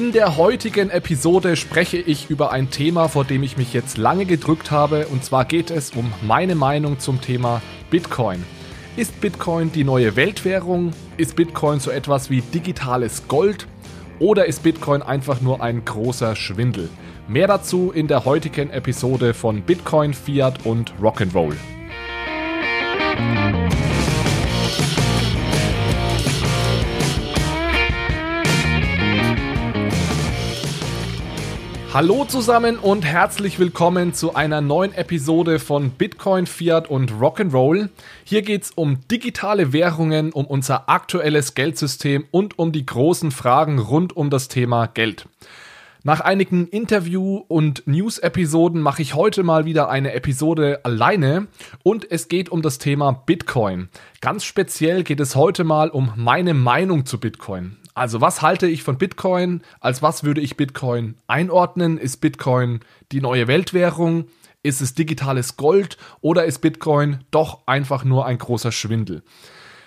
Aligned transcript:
In 0.00 0.12
der 0.12 0.38
heutigen 0.38 0.88
Episode 0.88 1.56
spreche 1.56 1.98
ich 1.98 2.30
über 2.30 2.52
ein 2.52 2.70
Thema, 2.70 3.08
vor 3.08 3.26
dem 3.26 3.42
ich 3.42 3.58
mich 3.58 3.74
jetzt 3.74 3.98
lange 3.98 4.24
gedrückt 4.24 4.70
habe. 4.70 5.06
Und 5.08 5.26
zwar 5.26 5.44
geht 5.44 5.70
es 5.70 5.90
um 5.90 6.10
meine 6.22 6.54
Meinung 6.54 6.98
zum 6.98 7.20
Thema 7.20 7.60
Bitcoin. 7.90 8.42
Ist 8.96 9.20
Bitcoin 9.20 9.72
die 9.72 9.84
neue 9.84 10.16
Weltwährung? 10.16 10.92
Ist 11.18 11.36
Bitcoin 11.36 11.80
so 11.80 11.90
etwas 11.90 12.30
wie 12.30 12.40
digitales 12.40 13.28
Gold? 13.28 13.66
Oder 14.20 14.46
ist 14.46 14.62
Bitcoin 14.62 15.02
einfach 15.02 15.42
nur 15.42 15.60
ein 15.62 15.84
großer 15.84 16.34
Schwindel? 16.34 16.88
Mehr 17.28 17.48
dazu 17.48 17.92
in 17.94 18.08
der 18.08 18.24
heutigen 18.24 18.70
Episode 18.70 19.34
von 19.34 19.60
Bitcoin, 19.60 20.14
Fiat 20.14 20.64
und 20.64 20.94
Rock'n'Roll. 20.98 21.56
Hallo 31.92 32.24
zusammen 32.24 32.78
und 32.78 33.04
herzlich 33.04 33.58
willkommen 33.58 34.14
zu 34.14 34.36
einer 34.36 34.60
neuen 34.60 34.94
Episode 34.94 35.58
von 35.58 35.90
Bitcoin, 35.90 36.46
Fiat 36.46 36.88
und 36.88 37.10
Rock'n'Roll. 37.10 37.88
Hier 38.22 38.42
geht 38.42 38.62
es 38.62 38.70
um 38.70 39.00
digitale 39.10 39.72
Währungen, 39.72 40.32
um 40.32 40.46
unser 40.46 40.88
aktuelles 40.88 41.54
Geldsystem 41.54 42.26
und 42.30 42.60
um 42.60 42.70
die 42.70 42.86
großen 42.86 43.32
Fragen 43.32 43.80
rund 43.80 44.16
um 44.16 44.30
das 44.30 44.46
Thema 44.46 44.86
Geld. 44.86 45.26
Nach 46.04 46.20
einigen 46.20 46.68
Interview- 46.68 47.42
und 47.48 47.88
News-Episoden 47.88 48.80
mache 48.80 49.02
ich 49.02 49.16
heute 49.16 49.42
mal 49.42 49.64
wieder 49.64 49.90
eine 49.90 50.12
Episode 50.12 50.84
alleine 50.84 51.48
und 51.82 52.08
es 52.08 52.28
geht 52.28 52.50
um 52.50 52.62
das 52.62 52.78
Thema 52.78 53.10
Bitcoin. 53.10 53.88
Ganz 54.20 54.44
speziell 54.44 55.02
geht 55.02 55.18
es 55.18 55.34
heute 55.34 55.64
mal 55.64 55.90
um 55.90 56.12
meine 56.14 56.54
Meinung 56.54 57.04
zu 57.04 57.18
Bitcoin. 57.18 57.78
Also 58.00 58.22
was 58.22 58.40
halte 58.40 58.66
ich 58.66 58.82
von 58.82 58.96
Bitcoin? 58.96 59.60
Als 59.78 60.00
was 60.00 60.24
würde 60.24 60.40
ich 60.40 60.56
Bitcoin 60.56 61.16
einordnen? 61.26 61.98
Ist 61.98 62.22
Bitcoin 62.22 62.80
die 63.12 63.20
neue 63.20 63.46
Weltwährung? 63.46 64.24
Ist 64.62 64.80
es 64.80 64.94
digitales 64.94 65.58
Gold 65.58 65.98
oder 66.22 66.46
ist 66.46 66.60
Bitcoin 66.60 67.18
doch 67.30 67.58
einfach 67.66 68.02
nur 68.02 68.24
ein 68.24 68.38
großer 68.38 68.72
Schwindel? 68.72 69.22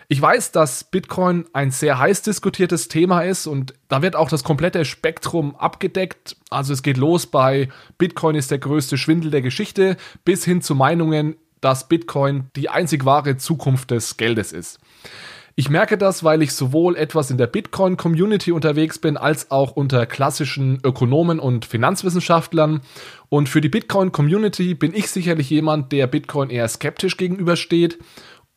Ich 0.09 0.21
weiß, 0.21 0.51
dass 0.51 0.83
Bitcoin 0.83 1.45
ein 1.53 1.71
sehr 1.71 1.97
heiß 1.97 2.21
diskutiertes 2.21 2.87
Thema 2.87 3.21
ist 3.21 3.47
und 3.47 3.73
da 3.87 4.03
wird 4.03 4.15
auch 4.15 4.29
das 4.29 4.43
komplette 4.43 4.85
Spektrum 4.85 5.55
abgedeckt. 5.55 6.35
Also 6.51 6.73
es 6.73 6.83
geht 6.83 6.97
los 6.97 7.25
bei 7.25 7.69
Bitcoin 7.97 8.35
ist 8.35 8.51
der 8.51 8.59
größte 8.59 8.99
Schwindel 8.99 9.31
der 9.31 9.41
Geschichte 9.41 9.97
bis 10.23 10.45
hin 10.45 10.61
zu 10.61 10.75
Meinungen, 10.75 11.35
dass 11.61 11.89
Bitcoin 11.89 12.51
die 12.55 12.69
einzig 12.69 13.05
wahre 13.05 13.37
Zukunft 13.37 13.89
des 13.89 14.17
Geldes 14.17 14.51
ist. 14.51 14.79
Ich 15.55 15.69
merke 15.69 15.99
das, 15.99 16.23
weil 16.23 16.41
ich 16.41 16.53
sowohl 16.53 16.95
etwas 16.95 17.29
in 17.29 17.37
der 17.37 17.45
Bitcoin-Community 17.45 18.51
unterwegs 18.51 18.97
bin, 18.97 19.17
als 19.17 19.51
auch 19.51 19.73
unter 19.73 20.07
klassischen 20.07 20.79
Ökonomen 20.83 21.39
und 21.39 21.65
Finanzwissenschaftlern. 21.65 22.81
Und 23.29 23.49
für 23.49 23.61
die 23.61 23.69
Bitcoin-Community 23.69 24.73
bin 24.73 24.95
ich 24.95 25.11
sicherlich 25.11 25.51
jemand, 25.51 25.91
der 25.91 26.07
Bitcoin 26.07 26.49
eher 26.49 26.67
skeptisch 26.67 27.17
gegenübersteht. 27.17 27.99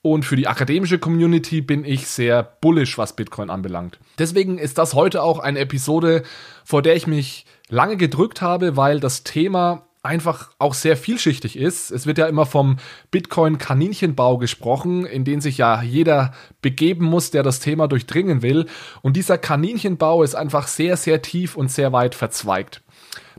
Und 0.01 0.25
für 0.25 0.37
die 0.37 0.49
akademische 0.49 0.99
Community 0.99 1.61
bin 1.61 1.85
ich 1.85 2.07
sehr 2.07 2.43
bullish, 2.43 2.97
was 2.97 3.15
Bitcoin 3.15 3.51
anbelangt. 3.51 3.99
Deswegen 4.19 4.57
ist 4.57 4.79
das 4.79 4.95
heute 4.95 5.23
auch 5.23 5.39
eine 5.39 5.59
Episode, 5.59 6.23
vor 6.65 6.81
der 6.81 6.97
ich 6.97 7.07
mich 7.07 7.45
lange 7.69 7.99
gedrückt 7.99 8.41
habe, 8.41 8.77
weil 8.77 9.01
das 9.01 9.23
Thema 9.23 9.86
einfach 10.07 10.51
auch 10.59 10.75
sehr 10.75 10.97
vielschichtig 10.97 11.57
ist. 11.57 11.91
Es 11.91 12.07
wird 12.07 12.19
ja 12.19 12.27
immer 12.27 12.47
vom 12.47 12.77
Bitcoin-Kaninchenbau 13.11 14.39
gesprochen, 14.39 15.05
in 15.05 15.25
den 15.25 15.41
sich 15.41 15.59
ja 15.59 15.83
jeder 15.83 16.33
begeben 16.63 17.05
muss, 17.05 17.31
der 17.31 17.43
das 17.43 17.61
Thema 17.61 17.89
durchdringen 17.89 18.43
will. 18.43 18.67
Und 19.03 19.17
dieser 19.17 19.39
Kaninchenbau 19.39 20.23
ist 20.23 20.35
einfach 20.35 20.69
sehr, 20.69 20.97
sehr 20.97 21.23
tief 21.23 21.57
und 21.57 21.71
sehr 21.71 21.93
weit 21.93 22.15
verzweigt. 22.15 22.83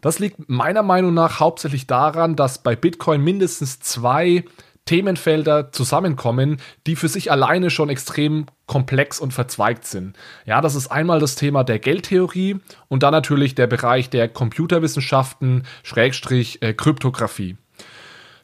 Das 0.01 0.19
liegt 0.19 0.47
meiner 0.47 0.83
Meinung 0.83 1.13
nach 1.13 1.39
hauptsächlich 1.39 1.87
daran, 1.87 2.35
dass 2.35 2.61
bei 2.61 2.75
Bitcoin 2.75 3.23
mindestens 3.23 3.79
zwei 3.79 4.45
Themenfelder 4.87 5.71
zusammenkommen, 5.71 6.57
die 6.87 6.95
für 6.95 7.07
sich 7.07 7.31
alleine 7.31 7.69
schon 7.69 7.89
extrem 7.89 8.47
komplex 8.65 9.19
und 9.19 9.33
verzweigt 9.33 9.85
sind. 9.85 10.17
Ja, 10.45 10.61
das 10.61 10.73
ist 10.73 10.87
einmal 10.87 11.19
das 11.19 11.35
Thema 11.35 11.63
der 11.63 11.77
Geldtheorie 11.77 12.57
und 12.87 13.03
dann 13.03 13.11
natürlich 13.11 13.53
der 13.53 13.67
Bereich 13.67 14.09
der 14.09 14.27
Computerwissenschaften, 14.27 15.63
Schrägstrich 15.83 16.61
äh, 16.63 16.73
Kryptographie. 16.73 17.57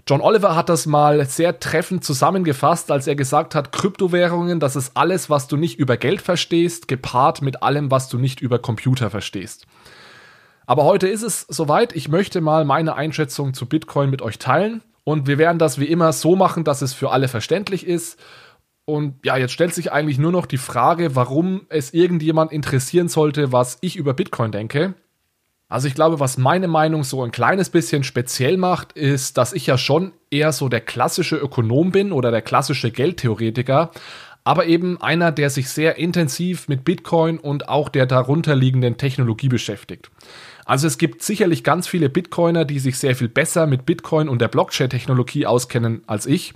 John 0.05 0.19
Oliver 0.19 0.53
hat 0.55 0.67
das 0.67 0.85
mal 0.85 1.25
sehr 1.25 1.61
treffend 1.61 2.03
zusammengefasst, 2.03 2.91
als 2.91 3.07
er 3.07 3.15
gesagt 3.15 3.55
hat, 3.55 3.71
Kryptowährungen, 3.71 4.59
das 4.59 4.75
ist 4.75 4.97
alles, 4.97 5.29
was 5.29 5.47
du 5.47 5.55
nicht 5.55 5.79
über 5.79 5.95
Geld 5.95 6.21
verstehst, 6.21 6.89
gepaart 6.89 7.41
mit 7.41 7.63
allem, 7.63 7.89
was 7.89 8.09
du 8.09 8.17
nicht 8.17 8.41
über 8.41 8.59
Computer 8.59 9.09
verstehst. 9.09 9.65
Aber 10.65 10.83
heute 10.83 11.07
ist 11.07 11.23
es 11.23 11.45
soweit, 11.49 11.95
ich 11.95 12.09
möchte 12.09 12.41
mal 12.41 12.65
meine 12.65 12.95
Einschätzung 12.95 13.53
zu 13.53 13.65
Bitcoin 13.65 14.09
mit 14.09 14.21
euch 14.21 14.39
teilen. 14.39 14.81
Und 15.03 15.27
wir 15.27 15.37
werden 15.37 15.59
das 15.59 15.79
wie 15.79 15.85
immer 15.85 16.13
so 16.13 16.35
machen, 16.35 16.63
dass 16.63 16.81
es 16.81 16.93
für 16.93 17.11
alle 17.11 17.27
verständlich 17.27 17.85
ist. 17.85 18.19
Und 18.85 19.15
ja, 19.25 19.37
jetzt 19.37 19.53
stellt 19.53 19.73
sich 19.73 19.91
eigentlich 19.91 20.17
nur 20.17 20.31
noch 20.31 20.45
die 20.45 20.57
Frage, 20.57 21.15
warum 21.15 21.65
es 21.69 21.93
irgendjemand 21.93 22.51
interessieren 22.51 23.07
sollte, 23.07 23.51
was 23.51 23.77
ich 23.81 23.95
über 23.95 24.13
Bitcoin 24.13 24.51
denke. 24.51 24.95
Also 25.69 25.87
ich 25.87 25.95
glaube, 25.95 26.19
was 26.19 26.37
meine 26.37 26.67
Meinung 26.67 27.03
so 27.03 27.23
ein 27.23 27.31
kleines 27.31 27.69
bisschen 27.69 28.03
speziell 28.03 28.57
macht, 28.57 28.91
ist, 28.93 29.37
dass 29.37 29.53
ich 29.53 29.65
ja 29.65 29.77
schon 29.77 30.11
eher 30.29 30.51
so 30.51 30.69
der 30.69 30.81
klassische 30.81 31.35
Ökonom 31.35 31.91
bin 31.91 32.11
oder 32.11 32.29
der 32.29 32.43
klassische 32.43 32.91
Geldtheoretiker, 32.91 33.89
aber 34.43 34.65
eben 34.65 35.01
einer, 35.01 35.31
der 35.31 35.49
sich 35.49 35.69
sehr 35.69 35.97
intensiv 35.97 36.67
mit 36.67 36.85
Bitcoin 36.85 37.39
und 37.39 37.69
auch 37.69 37.89
der 37.89 38.05
darunterliegenden 38.05 38.97
Technologie 38.97 39.47
beschäftigt. 39.47 40.11
Also 40.65 40.87
es 40.87 40.97
gibt 40.97 41.21
sicherlich 41.21 41.63
ganz 41.63 41.87
viele 41.87 42.09
Bitcoiner, 42.09 42.65
die 42.65 42.79
sich 42.79 42.97
sehr 42.97 43.15
viel 43.15 43.27
besser 43.27 43.67
mit 43.67 43.85
Bitcoin 43.85 44.29
und 44.29 44.39
der 44.39 44.47
Blockchain-Technologie 44.47 45.45
auskennen 45.45 46.03
als 46.07 46.25
ich. 46.25 46.53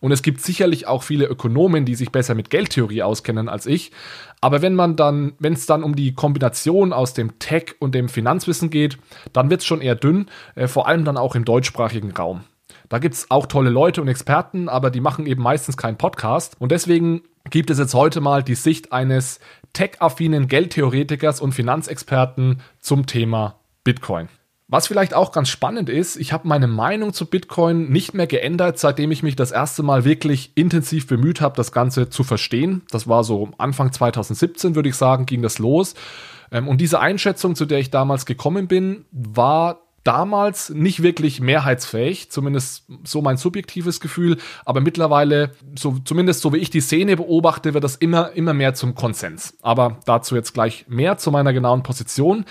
Und 0.00 0.12
es 0.12 0.22
gibt 0.22 0.42
sicherlich 0.42 0.86
auch 0.86 1.02
viele 1.02 1.26
Ökonomen, 1.26 1.84
die 1.84 1.94
sich 1.94 2.12
besser 2.12 2.34
mit 2.34 2.50
Geldtheorie 2.50 3.02
auskennen 3.02 3.48
als 3.48 3.66
ich. 3.66 3.92
Aber 4.40 4.60
wenn 4.60 4.74
man 4.74 4.96
dann, 4.96 5.32
wenn 5.38 5.54
es 5.54 5.66
dann 5.66 5.82
um 5.82 5.96
die 5.96 6.14
Kombination 6.14 6.92
aus 6.92 7.14
dem 7.14 7.38
Tech 7.38 7.76
und 7.78 7.94
dem 7.94 8.08
Finanzwissen 8.08 8.70
geht, 8.70 8.98
dann 9.32 9.50
wird 9.50 9.62
es 9.62 9.66
schon 9.66 9.80
eher 9.80 9.94
dünn, 9.94 10.26
äh, 10.54 10.68
vor 10.68 10.86
allem 10.86 11.04
dann 11.04 11.16
auch 11.16 11.34
im 11.34 11.44
deutschsprachigen 11.44 12.12
Raum. 12.12 12.44
Da 12.88 12.98
gibt 12.98 13.14
es 13.14 13.30
auch 13.30 13.46
tolle 13.46 13.70
Leute 13.70 14.00
und 14.00 14.08
Experten, 14.08 14.68
aber 14.68 14.90
die 14.90 15.00
machen 15.00 15.26
eben 15.26 15.42
meistens 15.42 15.76
keinen 15.76 15.96
Podcast. 15.96 16.56
Und 16.60 16.70
deswegen 16.70 17.22
gibt 17.50 17.70
es 17.70 17.78
jetzt 17.78 17.94
heute 17.94 18.20
mal 18.20 18.42
die 18.42 18.54
Sicht 18.54 18.92
eines 18.92 19.40
tech-affinen 19.76 20.48
Geldtheoretikers 20.48 21.40
und 21.40 21.52
Finanzexperten 21.52 22.62
zum 22.80 23.04
Thema 23.04 23.60
Bitcoin. 23.84 24.28
Was 24.68 24.88
vielleicht 24.88 25.14
auch 25.14 25.30
ganz 25.30 25.48
spannend 25.48 25.88
ist, 25.88 26.16
ich 26.16 26.32
habe 26.32 26.48
meine 26.48 26.66
Meinung 26.66 27.12
zu 27.12 27.26
Bitcoin 27.26 27.90
nicht 27.90 28.14
mehr 28.14 28.26
geändert, 28.26 28.78
seitdem 28.78 29.12
ich 29.12 29.22
mich 29.22 29.36
das 29.36 29.52
erste 29.52 29.84
Mal 29.84 30.04
wirklich 30.04 30.52
intensiv 30.56 31.06
bemüht 31.06 31.40
habe, 31.40 31.54
das 31.54 31.70
Ganze 31.70 32.08
zu 32.08 32.24
verstehen. 32.24 32.82
Das 32.90 33.06
war 33.06 33.22
so 33.22 33.50
Anfang 33.58 33.92
2017, 33.92 34.74
würde 34.74 34.88
ich 34.88 34.96
sagen, 34.96 35.26
ging 35.26 35.42
das 35.42 35.60
los. 35.60 35.94
Ähm, 36.50 36.66
und 36.66 36.80
diese 36.80 36.98
Einschätzung, 36.98 37.54
zu 37.54 37.66
der 37.66 37.78
ich 37.78 37.90
damals 37.90 38.26
gekommen 38.26 38.66
bin, 38.66 39.04
war 39.12 39.85
damals 40.06 40.70
nicht 40.70 41.02
wirklich 41.02 41.40
mehrheitsfähig, 41.40 42.30
zumindest 42.30 42.86
so 43.04 43.22
mein 43.22 43.36
subjektives 43.36 44.00
Gefühl, 44.00 44.38
aber 44.64 44.80
mittlerweile, 44.80 45.52
so, 45.76 45.98
zumindest 46.04 46.42
so 46.42 46.52
wie 46.52 46.58
ich 46.58 46.70
die 46.70 46.80
Szene 46.80 47.16
beobachte, 47.16 47.74
wird 47.74 47.82
das 47.82 47.96
immer, 47.96 48.32
immer 48.32 48.54
mehr 48.54 48.74
zum 48.74 48.94
Konsens. 48.94 49.56
Aber 49.62 49.98
dazu 50.06 50.36
jetzt 50.36 50.54
gleich 50.54 50.86
mehr 50.88 51.18
zu 51.18 51.30
meiner 51.30 51.52
genauen 51.52 51.82
Position. 51.82 52.44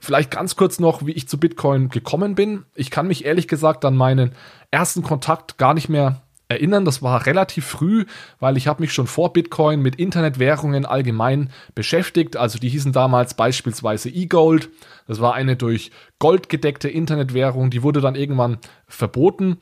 Vielleicht 0.00 0.30
ganz 0.30 0.56
kurz 0.56 0.78
noch, 0.78 1.04
wie 1.06 1.12
ich 1.12 1.28
zu 1.28 1.38
Bitcoin 1.38 1.88
gekommen 1.88 2.34
bin. 2.34 2.64
Ich 2.74 2.90
kann 2.90 3.08
mich 3.08 3.24
ehrlich 3.24 3.48
gesagt 3.48 3.84
an 3.84 3.96
meinen 3.96 4.32
ersten 4.70 5.02
Kontakt 5.02 5.58
gar 5.58 5.74
nicht 5.74 5.88
mehr 5.88 6.22
erinnern. 6.48 6.84
Das 6.84 7.02
war 7.02 7.26
relativ 7.26 7.66
früh, 7.66 8.06
weil 8.38 8.56
ich 8.56 8.66
habe 8.66 8.82
mich 8.82 8.92
schon 8.92 9.06
vor 9.06 9.32
Bitcoin 9.32 9.80
mit 9.80 9.96
Internetwährungen 9.96 10.86
allgemein 10.86 11.50
beschäftigt. 11.74 12.36
Also 12.36 12.58
die 12.58 12.68
hießen 12.68 12.92
damals 12.92 13.34
beispielsweise 13.34 14.08
eGold. 14.08 14.70
Das 15.06 15.20
war 15.20 15.34
eine 15.34 15.56
durch 15.56 15.90
Gold 16.18 16.48
gedeckte 16.48 16.88
Internetwährung. 16.88 17.70
Die 17.70 17.82
wurde 17.82 18.00
dann 18.00 18.14
irgendwann 18.14 18.58
verboten. 18.86 19.58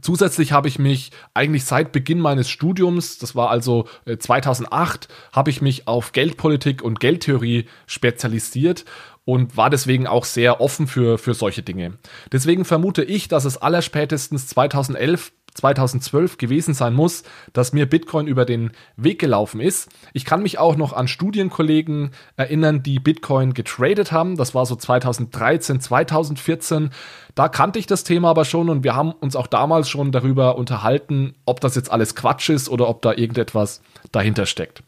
Zusätzlich 0.00 0.52
habe 0.52 0.68
ich 0.68 0.78
mich 0.78 1.10
eigentlich 1.34 1.66
seit 1.66 1.92
Beginn 1.92 2.18
meines 2.18 2.48
Studiums, 2.48 3.18
das 3.18 3.36
war 3.36 3.50
also 3.50 3.86
2008, 4.06 5.04
äh, 5.04 5.08
habe 5.32 5.50
ich 5.50 5.60
mich 5.60 5.86
auf 5.86 6.12
Geldpolitik 6.12 6.82
und 6.82 6.98
Geldtheorie 6.98 7.66
spezialisiert 7.86 8.86
und 9.24 9.56
war 9.58 9.68
deswegen 9.68 10.06
auch 10.06 10.24
sehr 10.24 10.62
offen 10.62 10.86
für, 10.86 11.18
für 11.18 11.34
solche 11.34 11.62
Dinge. 11.62 11.98
Deswegen 12.32 12.64
vermute 12.64 13.04
ich, 13.04 13.28
dass 13.28 13.44
es 13.44 13.58
allerspätestens 13.58 14.46
2011 14.48 15.32
2012 15.54 16.38
gewesen 16.38 16.74
sein 16.74 16.94
muss, 16.94 17.24
dass 17.52 17.72
mir 17.72 17.86
Bitcoin 17.86 18.26
über 18.26 18.44
den 18.44 18.72
Weg 18.96 19.18
gelaufen 19.18 19.60
ist. 19.60 19.90
Ich 20.12 20.24
kann 20.24 20.42
mich 20.42 20.58
auch 20.58 20.76
noch 20.76 20.92
an 20.92 21.08
Studienkollegen 21.08 22.10
erinnern, 22.36 22.82
die 22.82 22.98
Bitcoin 22.98 23.54
getradet 23.54 24.12
haben. 24.12 24.36
Das 24.36 24.54
war 24.54 24.66
so 24.66 24.76
2013, 24.76 25.80
2014. 25.80 26.90
Da 27.34 27.48
kannte 27.48 27.78
ich 27.78 27.86
das 27.86 28.04
Thema 28.04 28.30
aber 28.30 28.44
schon 28.44 28.68
und 28.68 28.84
wir 28.84 28.94
haben 28.94 29.12
uns 29.12 29.36
auch 29.36 29.46
damals 29.46 29.88
schon 29.88 30.12
darüber 30.12 30.56
unterhalten, 30.56 31.34
ob 31.44 31.60
das 31.60 31.74
jetzt 31.74 31.90
alles 31.90 32.14
Quatsch 32.14 32.48
ist 32.48 32.68
oder 32.68 32.88
ob 32.88 33.02
da 33.02 33.12
irgendetwas 33.12 33.82
dahinter 34.10 34.46
steckt. 34.46 34.82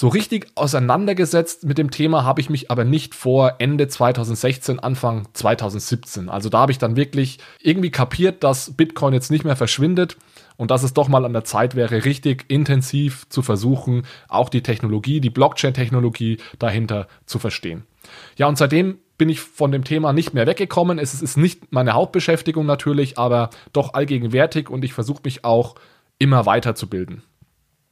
So 0.00 0.06
richtig 0.06 0.46
auseinandergesetzt 0.54 1.64
mit 1.64 1.76
dem 1.76 1.90
Thema 1.90 2.22
habe 2.22 2.40
ich 2.40 2.48
mich 2.48 2.70
aber 2.70 2.84
nicht 2.84 3.16
vor 3.16 3.56
Ende 3.58 3.88
2016, 3.88 4.78
Anfang 4.78 5.26
2017. 5.32 6.28
Also 6.28 6.48
da 6.48 6.58
habe 6.60 6.70
ich 6.70 6.78
dann 6.78 6.94
wirklich 6.94 7.40
irgendwie 7.60 7.90
kapiert, 7.90 8.44
dass 8.44 8.76
Bitcoin 8.76 9.12
jetzt 9.12 9.32
nicht 9.32 9.42
mehr 9.42 9.56
verschwindet 9.56 10.16
und 10.56 10.70
dass 10.70 10.84
es 10.84 10.94
doch 10.94 11.08
mal 11.08 11.24
an 11.24 11.32
der 11.32 11.42
Zeit 11.42 11.74
wäre, 11.74 12.04
richtig 12.04 12.44
intensiv 12.46 13.28
zu 13.28 13.42
versuchen, 13.42 14.04
auch 14.28 14.50
die 14.50 14.62
Technologie, 14.62 15.20
die 15.20 15.30
Blockchain-Technologie 15.30 16.36
dahinter 16.60 17.08
zu 17.26 17.40
verstehen. 17.40 17.82
Ja, 18.36 18.46
und 18.46 18.56
seitdem 18.56 18.98
bin 19.16 19.28
ich 19.28 19.40
von 19.40 19.72
dem 19.72 19.82
Thema 19.82 20.12
nicht 20.12 20.32
mehr 20.32 20.46
weggekommen. 20.46 21.00
Es 21.00 21.20
ist 21.20 21.36
nicht 21.36 21.72
meine 21.72 21.94
Hauptbeschäftigung 21.94 22.66
natürlich, 22.66 23.18
aber 23.18 23.50
doch 23.72 23.94
allgegenwärtig 23.94 24.70
und 24.70 24.84
ich 24.84 24.92
versuche 24.92 25.22
mich 25.24 25.44
auch 25.44 25.74
immer 26.20 26.46
weiterzubilden. 26.46 27.24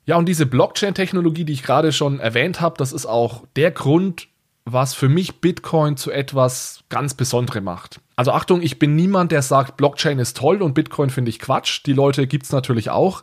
Ja, 0.07 0.17
und 0.17 0.27
diese 0.27 0.47
Blockchain-Technologie, 0.47 1.45
die 1.45 1.53
ich 1.53 1.65
gerade 1.65 1.93
schon 1.93 2.21
erwähnt 2.21 2.61
habe, 2.61 2.77
das 2.79 2.93
ist 2.93 3.07
auch 3.07 3.45
der 3.57 3.73
Grund, 3.73 4.29
was 4.65 4.95
für 4.95 5.09
mich 5.09 5.41
Bitcoin 5.41 5.97
zu 5.97 6.11
etwas 6.11 6.85
ganz 6.89 7.15
Besonderem 7.15 7.65
macht. 7.65 8.01
Also 8.17 8.33
Achtung, 8.33 8.63
ich 8.63 8.79
bin 8.79 8.97
niemand, 8.97 9.31
der 9.31 9.43
sagt, 9.43 9.77
Blockchain 9.77 10.19
ist 10.19 10.37
toll 10.37 10.63
und 10.63 10.75
Bitcoin 10.75 11.11
finde 11.11 11.29
ich 11.29 11.39
Quatsch. 11.39 11.83
Die 11.87 11.93
Leute 11.93 12.27
gibt 12.27 12.47
es 12.47 12.53
natürlich 12.53 12.89
auch. 12.91 13.23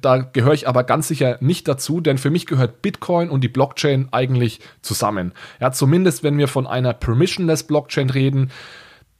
Da 0.00 0.18
gehöre 0.18 0.52
ich 0.52 0.66
aber 0.66 0.84
ganz 0.84 1.06
sicher 1.06 1.38
nicht 1.40 1.68
dazu, 1.68 2.00
denn 2.00 2.18
für 2.18 2.30
mich 2.30 2.46
gehört 2.46 2.82
Bitcoin 2.82 3.30
und 3.30 3.42
die 3.42 3.48
Blockchain 3.48 4.08
eigentlich 4.10 4.60
zusammen. 4.82 5.32
Ja, 5.60 5.70
zumindest 5.70 6.24
wenn 6.24 6.38
wir 6.38 6.48
von 6.48 6.66
einer 6.66 6.92
permissionless 6.92 7.62
Blockchain 7.62 8.10
reden, 8.10 8.50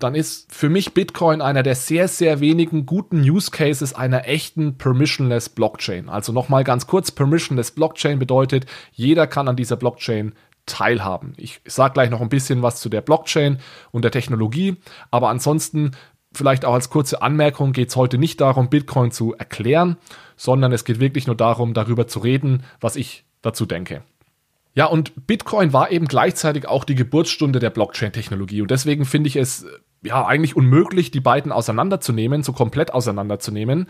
dann 0.03 0.15
ist 0.15 0.53
für 0.53 0.69
mich 0.69 0.95
Bitcoin 0.95 1.41
einer 1.41 1.63
der 1.63 1.75
sehr, 1.75 2.09
sehr 2.09 2.41
wenigen 2.41 2.87
guten 2.87 3.21
Use 3.21 3.51
Cases 3.51 3.95
einer 3.95 4.27
echten 4.27 4.77
permissionless 4.79 5.49
Blockchain. 5.49 6.09
Also 6.09 6.33
nochmal 6.33 6.65
ganz 6.65 6.87
kurz, 6.87 7.11
permissionless 7.11 7.71
Blockchain 7.71 8.19
bedeutet, 8.19 8.67
jeder 8.93 9.27
kann 9.27 9.49
an 9.49 9.57
dieser 9.57 9.77
Blockchain 9.77 10.35
teilhaben. 10.67 11.35
Ich 11.37 11.61
sage 11.65 11.95
gleich 11.95 12.11
noch 12.11 12.21
ein 12.21 12.29
bisschen 12.29 12.63
was 12.63 12.81
zu 12.81 12.89
der 12.89 13.01
Blockchain 13.01 13.59
und 13.91 14.03
der 14.03 14.11
Technologie, 14.11 14.77
aber 15.11 15.29
ansonsten 15.29 15.93
vielleicht 16.33 16.65
auch 16.65 16.75
als 16.75 16.91
kurze 16.91 17.23
Anmerkung 17.23 17.73
geht 17.73 17.91
es 17.91 17.97
heute 17.97 18.19
nicht 18.19 18.41
darum, 18.41 18.71
Bitcoin 18.71 19.11
zu 19.11 19.35
erklären, 19.35 19.97
sondern 20.37 20.73
es 20.73 20.85
geht 20.85 21.01
wirklich 21.01 21.27
nur 21.27 21.37
darum, 21.37 21.75
darüber 21.75 22.07
zu 22.07 22.21
reden, 22.21 22.63
was 22.81 22.97
ich 22.97 23.25
dazu 23.43 23.67
denke. 23.67 24.03
Ja, 24.75 24.87
und 24.87 25.27
Bitcoin 25.27 25.73
war 25.73 25.91
eben 25.91 26.07
gleichzeitig 26.07 26.67
auch 26.67 26.85
die 26.85 26.95
Geburtsstunde 26.95 27.59
der 27.59 27.71
Blockchain-Technologie 27.71 28.63
und 28.63 28.71
deswegen 28.71 29.05
finde 29.05 29.29
ich 29.29 29.37
es 29.37 29.67
ja 30.03 30.27
eigentlich 30.27 30.57
unmöglich, 30.57 31.11
die 31.11 31.21
beiden 31.21 31.53
auseinanderzunehmen, 31.53 32.43
so 32.43 32.53
komplett 32.53 32.93
auseinanderzunehmen. 32.93 33.87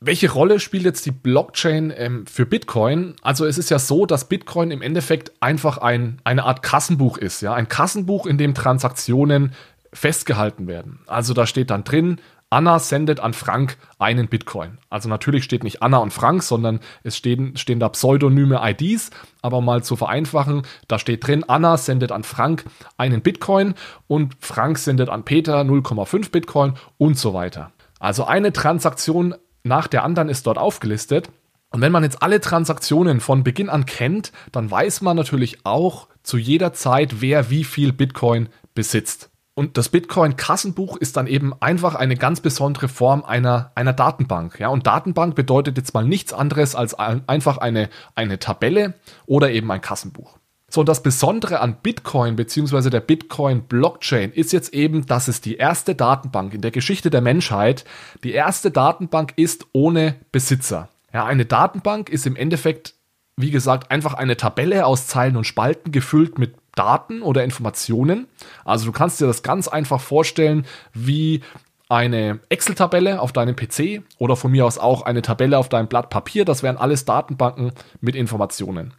Welche 0.00 0.30
Rolle 0.30 0.60
spielt 0.60 0.84
jetzt 0.84 1.06
die 1.06 1.12
Blockchain 1.12 1.92
ähm, 1.96 2.26
für 2.26 2.44
Bitcoin? 2.44 3.14
Also 3.22 3.46
es 3.46 3.56
ist 3.56 3.70
ja 3.70 3.78
so, 3.78 4.04
dass 4.04 4.28
Bitcoin 4.28 4.70
im 4.70 4.82
Endeffekt 4.82 5.32
einfach 5.40 5.78
ein, 5.78 6.20
eine 6.24 6.44
Art 6.44 6.62
Kassenbuch 6.62 7.16
ist, 7.16 7.40
ja, 7.40 7.54
ein 7.54 7.68
Kassenbuch, 7.68 8.26
in 8.26 8.36
dem 8.36 8.54
Transaktionen 8.54 9.52
festgehalten 9.94 10.66
werden. 10.66 11.00
Also 11.06 11.32
da 11.32 11.46
steht 11.46 11.70
dann 11.70 11.84
drin, 11.84 12.20
Anna 12.54 12.78
sendet 12.78 13.18
an 13.18 13.32
Frank 13.32 13.78
einen 13.98 14.28
Bitcoin. 14.28 14.78
Also 14.88 15.08
natürlich 15.08 15.42
steht 15.42 15.64
nicht 15.64 15.82
Anna 15.82 15.96
und 15.96 16.12
Frank, 16.12 16.44
sondern 16.44 16.78
es 17.02 17.16
stehen, 17.16 17.56
stehen 17.56 17.80
da 17.80 17.88
pseudonyme 17.88 18.60
IDs. 18.62 19.10
Aber 19.42 19.60
mal 19.60 19.82
zu 19.82 19.96
vereinfachen, 19.96 20.62
da 20.86 21.00
steht 21.00 21.26
drin, 21.26 21.42
Anna 21.48 21.76
sendet 21.76 22.12
an 22.12 22.22
Frank 22.22 22.64
einen 22.96 23.22
Bitcoin 23.22 23.74
und 24.06 24.36
Frank 24.38 24.78
sendet 24.78 25.08
an 25.08 25.24
Peter 25.24 25.62
0,5 25.62 26.30
Bitcoin 26.30 26.74
und 26.96 27.18
so 27.18 27.34
weiter. 27.34 27.72
Also 27.98 28.22
eine 28.24 28.52
Transaktion 28.52 29.34
nach 29.64 29.88
der 29.88 30.04
anderen 30.04 30.28
ist 30.28 30.46
dort 30.46 30.56
aufgelistet. 30.56 31.30
Und 31.72 31.80
wenn 31.80 31.90
man 31.90 32.04
jetzt 32.04 32.22
alle 32.22 32.40
Transaktionen 32.40 33.18
von 33.18 33.42
Beginn 33.42 33.68
an 33.68 33.84
kennt, 33.84 34.30
dann 34.52 34.70
weiß 34.70 35.00
man 35.00 35.16
natürlich 35.16 35.66
auch 35.66 36.06
zu 36.22 36.38
jeder 36.38 36.72
Zeit, 36.72 37.20
wer 37.20 37.50
wie 37.50 37.64
viel 37.64 37.92
Bitcoin 37.92 38.48
besitzt. 38.76 39.30
Und 39.54 39.78
das 39.78 39.88
Bitcoin-Kassenbuch 39.88 40.96
ist 40.96 41.16
dann 41.16 41.28
eben 41.28 41.52
einfach 41.60 41.94
eine 41.94 42.16
ganz 42.16 42.40
besondere 42.40 42.88
Form 42.88 43.24
einer, 43.24 43.70
einer 43.76 43.92
Datenbank. 43.92 44.58
Ja, 44.58 44.68
und 44.68 44.86
Datenbank 44.86 45.36
bedeutet 45.36 45.76
jetzt 45.76 45.94
mal 45.94 46.04
nichts 46.04 46.32
anderes 46.32 46.74
als 46.74 46.94
einfach 46.94 47.58
eine, 47.58 47.88
eine 48.16 48.40
Tabelle 48.40 48.94
oder 49.26 49.50
eben 49.50 49.70
ein 49.70 49.80
Kassenbuch. 49.80 50.38
So, 50.68 50.80
und 50.80 50.88
das 50.88 51.04
Besondere 51.04 51.60
an 51.60 51.76
Bitcoin 51.84 52.34
bzw. 52.34 52.90
der 52.90 52.98
Bitcoin-Blockchain 52.98 54.32
ist 54.32 54.52
jetzt 54.52 54.74
eben, 54.74 55.06
dass 55.06 55.28
es 55.28 55.40
die 55.40 55.54
erste 55.54 55.94
Datenbank 55.94 56.52
in 56.52 56.62
der 56.62 56.72
Geschichte 56.72 57.10
der 57.10 57.20
Menschheit, 57.20 57.84
die 58.24 58.32
erste 58.32 58.72
Datenbank 58.72 59.34
ist 59.36 59.66
ohne 59.72 60.16
Besitzer. 60.32 60.88
Ja, 61.12 61.26
eine 61.26 61.44
Datenbank 61.44 62.08
ist 62.08 62.26
im 62.26 62.34
Endeffekt, 62.34 62.94
wie 63.36 63.52
gesagt, 63.52 63.92
einfach 63.92 64.14
eine 64.14 64.36
Tabelle 64.36 64.84
aus 64.84 65.06
Zeilen 65.06 65.36
und 65.36 65.46
Spalten 65.46 65.92
gefüllt 65.92 66.40
mit 66.40 66.56
Daten 66.74 67.22
oder 67.22 67.44
Informationen. 67.44 68.26
Also 68.64 68.86
du 68.86 68.92
kannst 68.92 69.20
dir 69.20 69.26
das 69.26 69.42
ganz 69.42 69.68
einfach 69.68 70.00
vorstellen, 70.00 70.66
wie 70.92 71.42
eine 71.88 72.40
Excel-Tabelle 72.48 73.20
auf 73.20 73.32
deinem 73.32 73.56
PC 73.56 74.02
oder 74.18 74.36
von 74.36 74.50
mir 74.50 74.64
aus 74.66 74.78
auch 74.78 75.02
eine 75.02 75.22
Tabelle 75.22 75.58
auf 75.58 75.68
deinem 75.68 75.88
Blatt 75.88 76.10
Papier. 76.10 76.44
Das 76.44 76.62
wären 76.62 76.76
alles 76.76 77.04
Datenbanken 77.04 77.72
mit 78.00 78.16
Informationen. 78.16 78.94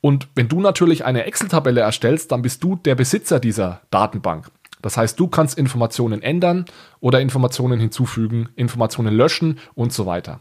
Und 0.00 0.28
wenn 0.34 0.48
du 0.48 0.60
natürlich 0.60 1.04
eine 1.04 1.24
Excel-Tabelle 1.24 1.80
erstellst, 1.80 2.30
dann 2.30 2.42
bist 2.42 2.62
du 2.62 2.76
der 2.76 2.94
Besitzer 2.94 3.40
dieser 3.40 3.80
Datenbank. 3.90 4.48
Das 4.82 4.96
heißt, 4.96 5.18
du 5.18 5.26
kannst 5.26 5.58
Informationen 5.58 6.22
ändern 6.22 6.66
oder 7.00 7.20
Informationen 7.20 7.80
hinzufügen, 7.80 8.48
Informationen 8.54 9.14
löschen 9.14 9.58
und 9.74 9.92
so 9.92 10.06
weiter. 10.06 10.40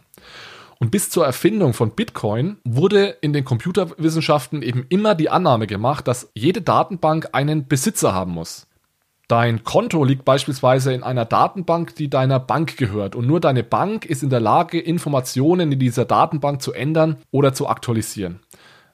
Und 0.80 0.92
bis 0.92 1.10
zur 1.10 1.26
Erfindung 1.26 1.74
von 1.74 1.92
Bitcoin 1.92 2.58
wurde 2.64 3.18
in 3.22 3.34
den 3.34 3.46
Computerwissenschaften 3.46 4.62
eben 4.62 4.86
immer 4.90 5.16
die 5.16 5.30
Annahme 5.30 5.68
gemacht, 5.68 6.08
dass 6.08 6.30
jede 6.34 6.62
Datenbank 6.62 7.30
einen 7.34 7.68
Besitzer 7.68 8.14
haben 8.14 8.34
muss. 8.34 8.68
Dein 9.28 9.66
Konto 9.66 10.06
liegt 10.06 10.24
beispielsweise 10.24 10.94
in 10.94 11.04
einer 11.04 11.26
Datenbank, 11.26 11.96
die 11.96 12.10
deiner 12.10 12.40
Bank 12.40 12.78
gehört 12.78 13.14
und 13.14 13.28
nur 13.28 13.42
deine 13.42 13.64
Bank 13.64 14.06
ist 14.06 14.24
in 14.24 14.30
der 14.30 14.40
Lage, 14.40 14.80
Informationen 14.80 15.74
in 15.74 15.80
dieser 15.80 16.06
Datenbank 16.06 16.62
zu 16.62 16.72
ändern 16.72 17.18
oder 17.32 17.54
zu 17.54 17.68
aktualisieren. 17.68 18.40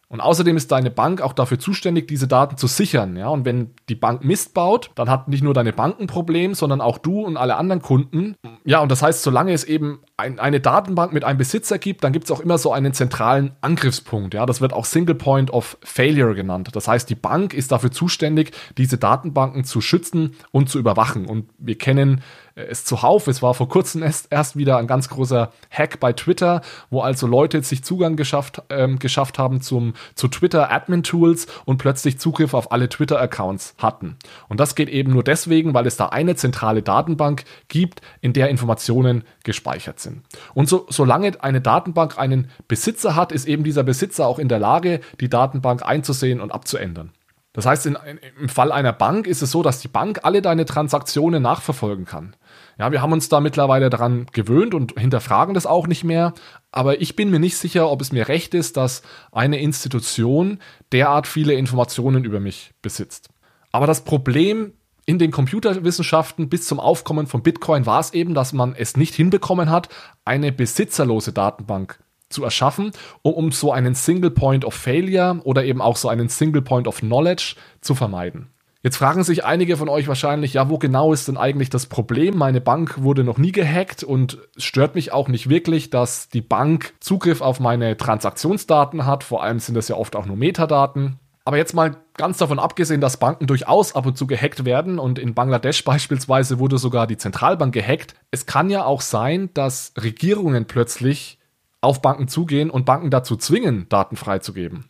Und 0.10 0.22
außerdem 0.22 0.56
ist 0.58 0.72
deine 0.72 0.92
Bank 0.92 1.22
auch 1.22 1.34
dafür 1.34 1.58
zuständig, 1.58 2.08
diese 2.08 2.28
Daten 2.28 2.56
zu 2.56 2.68
sichern. 2.68 3.16
Ja? 3.16 3.30
Und 3.30 3.46
wenn 3.46 3.72
die 3.90 3.96
Bank 3.96 4.24
Mist 4.24 4.54
baut, 4.54 4.92
dann 4.94 5.10
hat 5.10 5.28
nicht 5.28 5.44
nur 5.44 5.56
deine 5.56 5.74
Bank 5.74 6.00
ein 6.00 6.06
Problem, 6.06 6.54
sondern 6.54 6.82
auch 6.82 7.00
du 7.00 7.22
und 7.22 7.36
alle 7.36 7.56
anderen 7.56 7.82
Kunden. 7.82 8.36
Ja, 8.64 8.80
und 8.80 8.92
das 8.92 9.02
heißt, 9.02 9.24
solange 9.24 9.54
es 9.54 9.64
eben 9.64 10.00
ein, 10.16 10.40
eine 10.40 10.60
Datenbank 10.60 11.14
mit 11.14 11.24
einem 11.24 11.40
Besitzer 11.40 11.80
gibt, 11.80 12.04
dann 12.04 12.14
gibt 12.14 12.26
es 12.26 12.32
auch 12.32 12.42
immer 12.42 12.60
so 12.60 12.72
einen 12.72 12.94
zentralen 12.94 13.54
Angriffspunkt. 13.62 14.36
Ja? 14.36 14.46
Das 14.46 14.62
wird 14.62 14.72
auch 14.72 14.86
Single 14.86 15.16
Point 15.16 15.52
of 15.52 15.78
Failure 15.82 16.36
genannt. 16.36 16.70
Das 16.74 16.88
heißt, 16.88 17.10
die 17.10 17.16
Bank 17.16 17.56
ist 17.56 17.72
dafür 17.72 17.92
zuständig, 17.92 18.52
diese 18.78 19.00
Datenbanken 19.00 19.64
zu 19.64 19.82
schützen 19.82 20.36
und 20.52 20.70
zu 20.70 20.78
überwachen. 20.78 21.26
Und 21.26 21.50
wir 21.58 21.78
kennen 21.78 22.22
es 22.56 22.86
zuhauf. 22.86 23.28
Es 23.28 23.42
war 23.42 23.54
vor 23.54 23.70
kurzem 23.70 24.04
erst, 24.04 24.28
erst 24.32 24.56
wieder 24.56 24.78
ein 24.78 24.88
ganz 24.88 25.10
großer 25.10 25.52
Hack 25.70 26.00
bei 26.00 26.14
Twitter, 26.14 26.62
wo 26.90 27.02
also 27.02 27.28
Leute 27.28 27.62
sich 27.64 27.84
Zugang 27.84 28.16
geschafft, 28.16 28.62
ähm, 28.70 29.00
geschafft 29.00 29.40
haben 29.40 29.62
zum, 29.62 29.94
zu 30.16 30.28
Twitter 30.28 30.72
Admin 30.72 31.04
Tools 31.04 31.48
und 31.66 31.78
plötzlich 31.78 32.20
Zugriff 32.20 32.54
auf 32.54 32.72
alle 32.72 32.90
Twitter 32.90 33.20
Accounts 33.20 33.76
hatten. 33.78 34.18
Und 34.50 34.60
das 34.60 34.76
geht 34.76 34.90
eben 34.90 35.12
nur 35.12 35.24
deswegen, 35.24 35.74
weil 35.74 35.88
es 35.88 35.98
da 35.98 36.08
eine 36.08 36.36
zentrale 36.36 36.82
Datenbank 36.82 37.44
gibt, 37.68 38.02
in 38.22 38.34
der 38.34 38.50
Informationen 38.50 39.24
gespeichert 39.44 40.00
sind. 40.00 40.24
Und 40.54 40.70
so, 40.70 40.86
solange 40.90 41.44
eine 41.44 41.62
Datenbank 41.62 42.20
einen 42.20 42.50
Besitzer 42.68 43.16
hat, 43.16 43.32
ist 43.32 43.48
eben 43.48 43.64
dieser 43.64 43.84
Besitzer 43.84 44.28
auch 44.28 44.40
in 44.40 44.48
der 44.48 44.60
Lage, 44.60 45.02
die 45.20 45.30
Datenbank 45.30 45.84
einzusehen 45.84 46.40
und 46.40 46.52
abzuändern. 46.52 47.12
Das 47.54 47.68
heißt, 47.68 47.86
in, 47.86 47.98
im 48.40 48.50
Fall 48.50 48.72
einer 48.72 48.94
Bank 48.94 49.28
ist 49.28 49.44
es 49.44 49.52
so, 49.52 49.62
dass 49.62 49.80
die 49.80 49.88
Bank 49.88 50.22
alle 50.24 50.42
deine 50.42 50.66
Transaktionen 50.66 51.44
nachverfolgen 51.44 52.06
kann. 52.06 52.36
Ja, 52.78 52.92
wir 52.92 53.02
haben 53.02 53.14
uns 53.14 53.30
da 53.30 53.40
mittlerweile 53.40 53.90
daran 53.90 54.26
gewöhnt 54.32 54.74
und 54.74 55.00
hinterfragen 55.00 55.54
das 55.54 55.66
auch 55.66 55.88
nicht 55.88 56.04
mehr. 56.04 56.34
Aber 56.72 57.02
ich 57.02 57.16
bin 57.16 57.30
mir 57.30 57.40
nicht 57.40 57.58
sicher, 57.58 57.90
ob 57.90 58.02
es 58.02 58.12
mir 58.12 58.28
recht 58.28 58.54
ist, 58.54 58.78
dass 58.78 59.04
eine 59.32 59.60
Institution 59.60 60.60
derart 60.92 61.28
viele 61.28 61.54
Informationen 61.54 62.24
über 62.24 62.40
mich 62.40 62.74
besitzt. 62.82 63.30
Aber 63.72 63.88
das 63.88 64.04
Problem 64.04 64.74
in 65.06 65.20
den 65.20 65.32
Computerwissenschaften 65.32 66.50
bis 66.50 66.66
zum 66.66 66.80
Aufkommen 66.80 67.28
von 67.28 67.44
Bitcoin 67.44 67.86
war 67.86 68.00
es 68.00 68.14
eben, 68.14 68.34
dass 68.34 68.54
man 68.54 68.74
es 68.76 68.96
nicht 68.96 69.14
hinbekommen 69.14 69.70
hat, 69.70 69.90
eine 70.26 70.52
besitzerlose 70.52 71.34
Datenbank 71.34 72.00
zu 72.30 72.44
erschaffen, 72.44 72.92
um, 73.22 73.34
um 73.34 73.52
so 73.52 73.72
einen 73.72 73.96
Single 73.96 74.32
Point 74.32 74.66
of 74.66 74.74
Failure 74.74 75.42
oder 75.44 75.66
eben 75.66 75.82
auch 75.82 75.98
so 75.98 76.10
einen 76.10 76.30
Single 76.30 76.62
Point 76.62 76.88
of 76.88 77.00
Knowledge 77.00 77.56
zu 77.82 77.96
vermeiden. 77.96 78.53
Jetzt 78.86 78.98
fragen 78.98 79.24
sich 79.24 79.46
einige 79.46 79.78
von 79.78 79.88
euch 79.88 80.10
wahrscheinlich, 80.10 80.56
ja, 80.56 80.70
wo 80.70 80.78
genau 80.78 81.14
ist 81.14 81.30
denn 81.30 81.38
eigentlich 81.38 81.70
das 81.70 81.86
Problem? 81.86 82.38
Meine 82.38 82.60
Bank 82.60 83.02
wurde 83.02 83.24
noch 83.24 83.38
nie 83.38 83.54
gehackt 83.54 84.04
und 84.04 84.40
stört 84.58 84.96
mich 84.96 85.14
auch 85.14 85.30
nicht 85.30 85.48
wirklich, 85.48 85.90
dass 85.90 86.28
die 86.28 86.42
Bank 86.42 86.94
Zugriff 87.00 87.40
auf 87.40 87.62
meine 87.62 87.96
Transaktionsdaten 87.96 89.06
hat. 89.06 89.24
Vor 89.24 89.42
allem 89.42 89.60
sind 89.60 89.76
das 89.76 89.88
ja 89.88 89.96
oft 89.96 90.18
auch 90.18 90.26
nur 90.26 90.36
Metadaten. 90.36 91.18
Aber 91.46 91.56
jetzt 91.56 91.74
mal 91.74 91.96
ganz 92.16 92.40
davon 92.40 92.60
abgesehen, 92.60 93.00
dass 93.00 93.16
Banken 93.16 93.48
durchaus 93.48 93.96
ab 93.96 94.06
und 94.06 94.18
zu 94.18 94.28
gehackt 94.28 94.66
werden 94.66 95.00
und 95.00 95.18
in 95.18 95.34
Bangladesch 95.34 95.84
beispielsweise 95.86 96.60
wurde 96.60 96.78
sogar 96.78 97.08
die 97.08 97.18
Zentralbank 97.18 97.74
gehackt. 97.74 98.16
Es 98.32 98.46
kann 98.46 98.70
ja 98.70 98.84
auch 98.84 99.00
sein, 99.00 99.50
dass 99.54 99.94
Regierungen 99.98 100.66
plötzlich 100.66 101.40
auf 101.80 102.02
Banken 102.02 102.28
zugehen 102.28 102.70
und 102.70 102.86
Banken 102.86 103.12
dazu 103.12 103.38
zwingen, 103.38 103.88
Daten 103.88 104.18
freizugeben. 104.18 104.90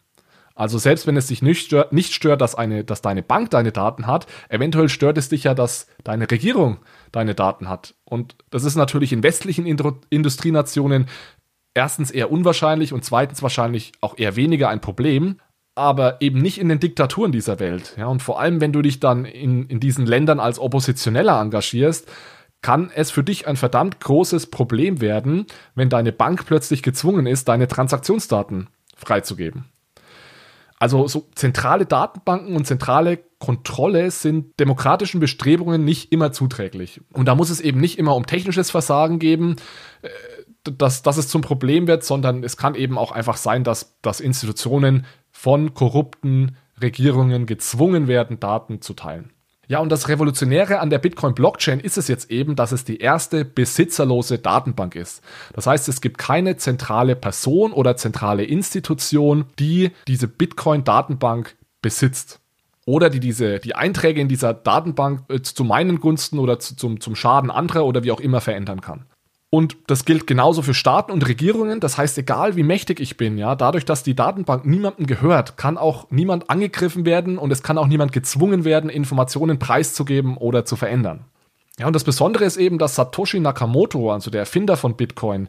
Also 0.55 0.77
selbst 0.77 1.07
wenn 1.07 1.17
es 1.17 1.27
dich 1.27 1.41
nicht 1.41 1.65
stört, 1.65 1.93
nicht 1.93 2.13
stört 2.13 2.41
dass, 2.41 2.55
eine, 2.55 2.83
dass 2.83 3.01
deine 3.01 3.23
Bank 3.23 3.49
deine 3.49 3.71
Daten 3.71 4.05
hat, 4.05 4.27
eventuell 4.49 4.89
stört 4.89 5.17
es 5.17 5.29
dich 5.29 5.45
ja, 5.45 5.53
dass 5.53 5.87
deine 6.03 6.29
Regierung 6.29 6.77
deine 7.11 7.33
Daten 7.33 7.69
hat. 7.69 7.95
Und 8.05 8.35
das 8.51 8.63
ist 8.63 8.75
natürlich 8.75 9.13
in 9.13 9.23
westlichen 9.23 9.65
Industrienationen 9.65 11.07
erstens 11.73 12.11
eher 12.11 12.31
unwahrscheinlich 12.31 12.93
und 12.93 13.03
zweitens 13.03 13.41
wahrscheinlich 13.41 13.93
auch 14.01 14.17
eher 14.17 14.35
weniger 14.35 14.69
ein 14.69 14.81
Problem, 14.81 15.39
aber 15.75 16.21
eben 16.21 16.39
nicht 16.39 16.59
in 16.59 16.69
den 16.69 16.79
Diktaturen 16.79 17.31
dieser 17.31 17.59
Welt. 17.59 17.95
Ja, 17.97 18.05
und 18.07 18.21
vor 18.21 18.39
allem, 18.39 18.61
wenn 18.61 18.73
du 18.73 18.83
dich 18.83 18.99
dann 18.99 19.25
in, 19.25 19.67
in 19.67 19.79
diesen 19.79 20.05
Ländern 20.05 20.39
als 20.39 20.59
Oppositioneller 20.59 21.39
engagierst, 21.41 22.11
kann 22.61 22.91
es 22.93 23.11
für 23.11 23.23
dich 23.23 23.47
ein 23.47 23.57
verdammt 23.57 23.99
großes 23.99 24.47
Problem 24.47 25.01
werden, 25.01 25.47
wenn 25.75 25.89
deine 25.89 26.11
Bank 26.11 26.45
plötzlich 26.45 26.83
gezwungen 26.83 27.25
ist, 27.25 27.49
deine 27.49 27.67
Transaktionsdaten 27.67 28.69
freizugeben. 28.95 29.65
Also 30.83 31.07
so 31.07 31.29
zentrale 31.33 31.85
Datenbanken 31.85 32.57
und 32.57 32.67
zentrale 32.67 33.19
Kontrolle 33.39 34.11
sind 34.11 34.59
demokratischen 34.59 35.21
Bestrebungen 35.21 35.85
nicht 35.85 36.11
immer 36.11 36.33
zuträglich. 36.33 36.99
Und 37.13 37.25
da 37.29 37.35
muss 37.35 37.49
es 37.49 37.61
eben 37.61 37.79
nicht 37.79 37.97
immer 37.97 38.17
um 38.17 38.25
technisches 38.25 38.69
Versagen 38.69 39.17
geben, 39.17 39.55
äh, 40.01 40.09
dass, 40.65 41.01
dass 41.01 41.15
es 41.15 41.29
zum 41.29 41.41
Problem 41.41 41.87
wird, 41.87 42.03
sondern 42.03 42.43
es 42.43 42.57
kann 42.57 42.75
eben 42.75 42.97
auch 42.97 43.13
einfach 43.13 43.37
sein, 43.37 43.63
dass, 43.63 43.97
dass 44.01 44.19
Institutionen 44.19 45.05
von 45.31 45.73
korrupten 45.73 46.57
Regierungen 46.81 47.45
gezwungen 47.45 48.09
werden, 48.09 48.41
Daten 48.41 48.81
zu 48.81 48.93
teilen. 48.93 49.31
Ja, 49.67 49.79
und 49.79 49.89
das 49.89 50.09
Revolutionäre 50.09 50.79
an 50.79 50.89
der 50.89 50.99
Bitcoin-Blockchain 50.99 51.79
ist 51.79 51.97
es 51.97 52.09
jetzt 52.09 52.29
eben, 52.29 52.55
dass 52.55 52.73
es 52.73 52.83
die 52.83 52.97
erste 52.97 53.45
besitzerlose 53.45 54.37
Datenbank 54.37 54.95
ist. 54.95 55.21
Das 55.53 55.67
heißt, 55.67 55.87
es 55.87 56.01
gibt 56.01 56.17
keine 56.17 56.57
zentrale 56.57 57.15
Person 57.15 57.71
oder 57.71 57.95
zentrale 57.95 58.43
Institution, 58.43 59.45
die 59.59 59.91
diese 60.07 60.27
Bitcoin-Datenbank 60.27 61.55
besitzt. 61.81 62.39
Oder 62.85 63.09
die 63.09 63.21
diese, 63.21 63.59
die 63.59 63.75
Einträge 63.75 64.19
in 64.19 64.27
dieser 64.27 64.53
Datenbank 64.53 65.23
äh, 65.29 65.41
zu 65.41 65.63
meinen 65.63 66.01
Gunsten 66.01 66.37
oder 66.37 66.59
zu, 66.59 66.75
zum, 66.75 66.99
zum 66.99 67.15
Schaden 67.15 67.49
anderer 67.49 67.85
oder 67.85 68.03
wie 68.03 68.11
auch 68.11 68.19
immer 68.19 68.41
verändern 68.41 68.81
kann. 68.81 69.05
Und 69.53 69.77
das 69.85 70.05
gilt 70.05 70.25
genauso 70.25 70.63
für 70.63 70.73
Staaten 70.73 71.11
und 71.11 71.27
Regierungen. 71.27 71.79
Das 71.79 71.95
heißt, 71.95 72.17
egal 72.17 72.55
wie 72.55 72.63
mächtig 72.63 72.99
ich 72.99 73.17
bin, 73.17 73.37
ja, 73.37 73.53
dadurch, 73.53 73.85
dass 73.85 74.01
die 74.01 74.15
Datenbank 74.15 74.65
niemandem 74.65 75.05
gehört, 75.05 75.57
kann 75.57 75.77
auch 75.77 76.09
niemand 76.09 76.49
angegriffen 76.49 77.05
werden 77.05 77.37
und 77.37 77.51
es 77.51 77.61
kann 77.61 77.77
auch 77.77 77.85
niemand 77.85 78.13
gezwungen 78.13 78.65
werden, 78.65 78.89
Informationen 78.89 79.59
preiszugeben 79.59 80.37
oder 80.37 80.65
zu 80.65 80.75
verändern. 80.75 81.25
Ja, 81.77 81.85
und 81.85 81.93
das 81.95 82.03
Besondere 82.03 82.45
ist 82.45 82.57
eben, 82.57 82.79
dass 82.79 82.95
Satoshi 82.95 83.39
Nakamoto, 83.39 84.11
also 84.11 84.31
der 84.31 84.39
Erfinder 84.39 84.75
von 84.75 84.95
Bitcoin, 84.95 85.47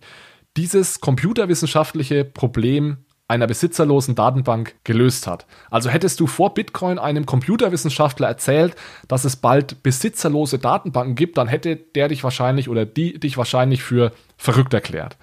dieses 0.54 1.00
computerwissenschaftliche 1.00 2.26
Problem 2.26 2.98
einer 3.26 3.46
besitzerlosen 3.46 4.14
Datenbank 4.14 4.74
gelöst 4.84 5.26
hat. 5.26 5.46
Also 5.70 5.88
hättest 5.88 6.20
du 6.20 6.26
vor 6.26 6.52
Bitcoin 6.52 6.98
einem 6.98 7.24
Computerwissenschaftler 7.24 8.28
erzählt, 8.28 8.76
dass 9.08 9.24
es 9.24 9.36
bald 9.36 9.82
besitzerlose 9.82 10.58
Datenbanken 10.58 11.14
gibt, 11.14 11.38
dann 11.38 11.48
hätte 11.48 11.76
der 11.76 12.08
dich 12.08 12.22
wahrscheinlich 12.22 12.68
oder 12.68 12.84
die 12.84 13.18
dich 13.18 13.38
wahrscheinlich 13.38 13.82
für 13.82 14.12
verrückt 14.36 14.74
erklärt. 14.74 15.16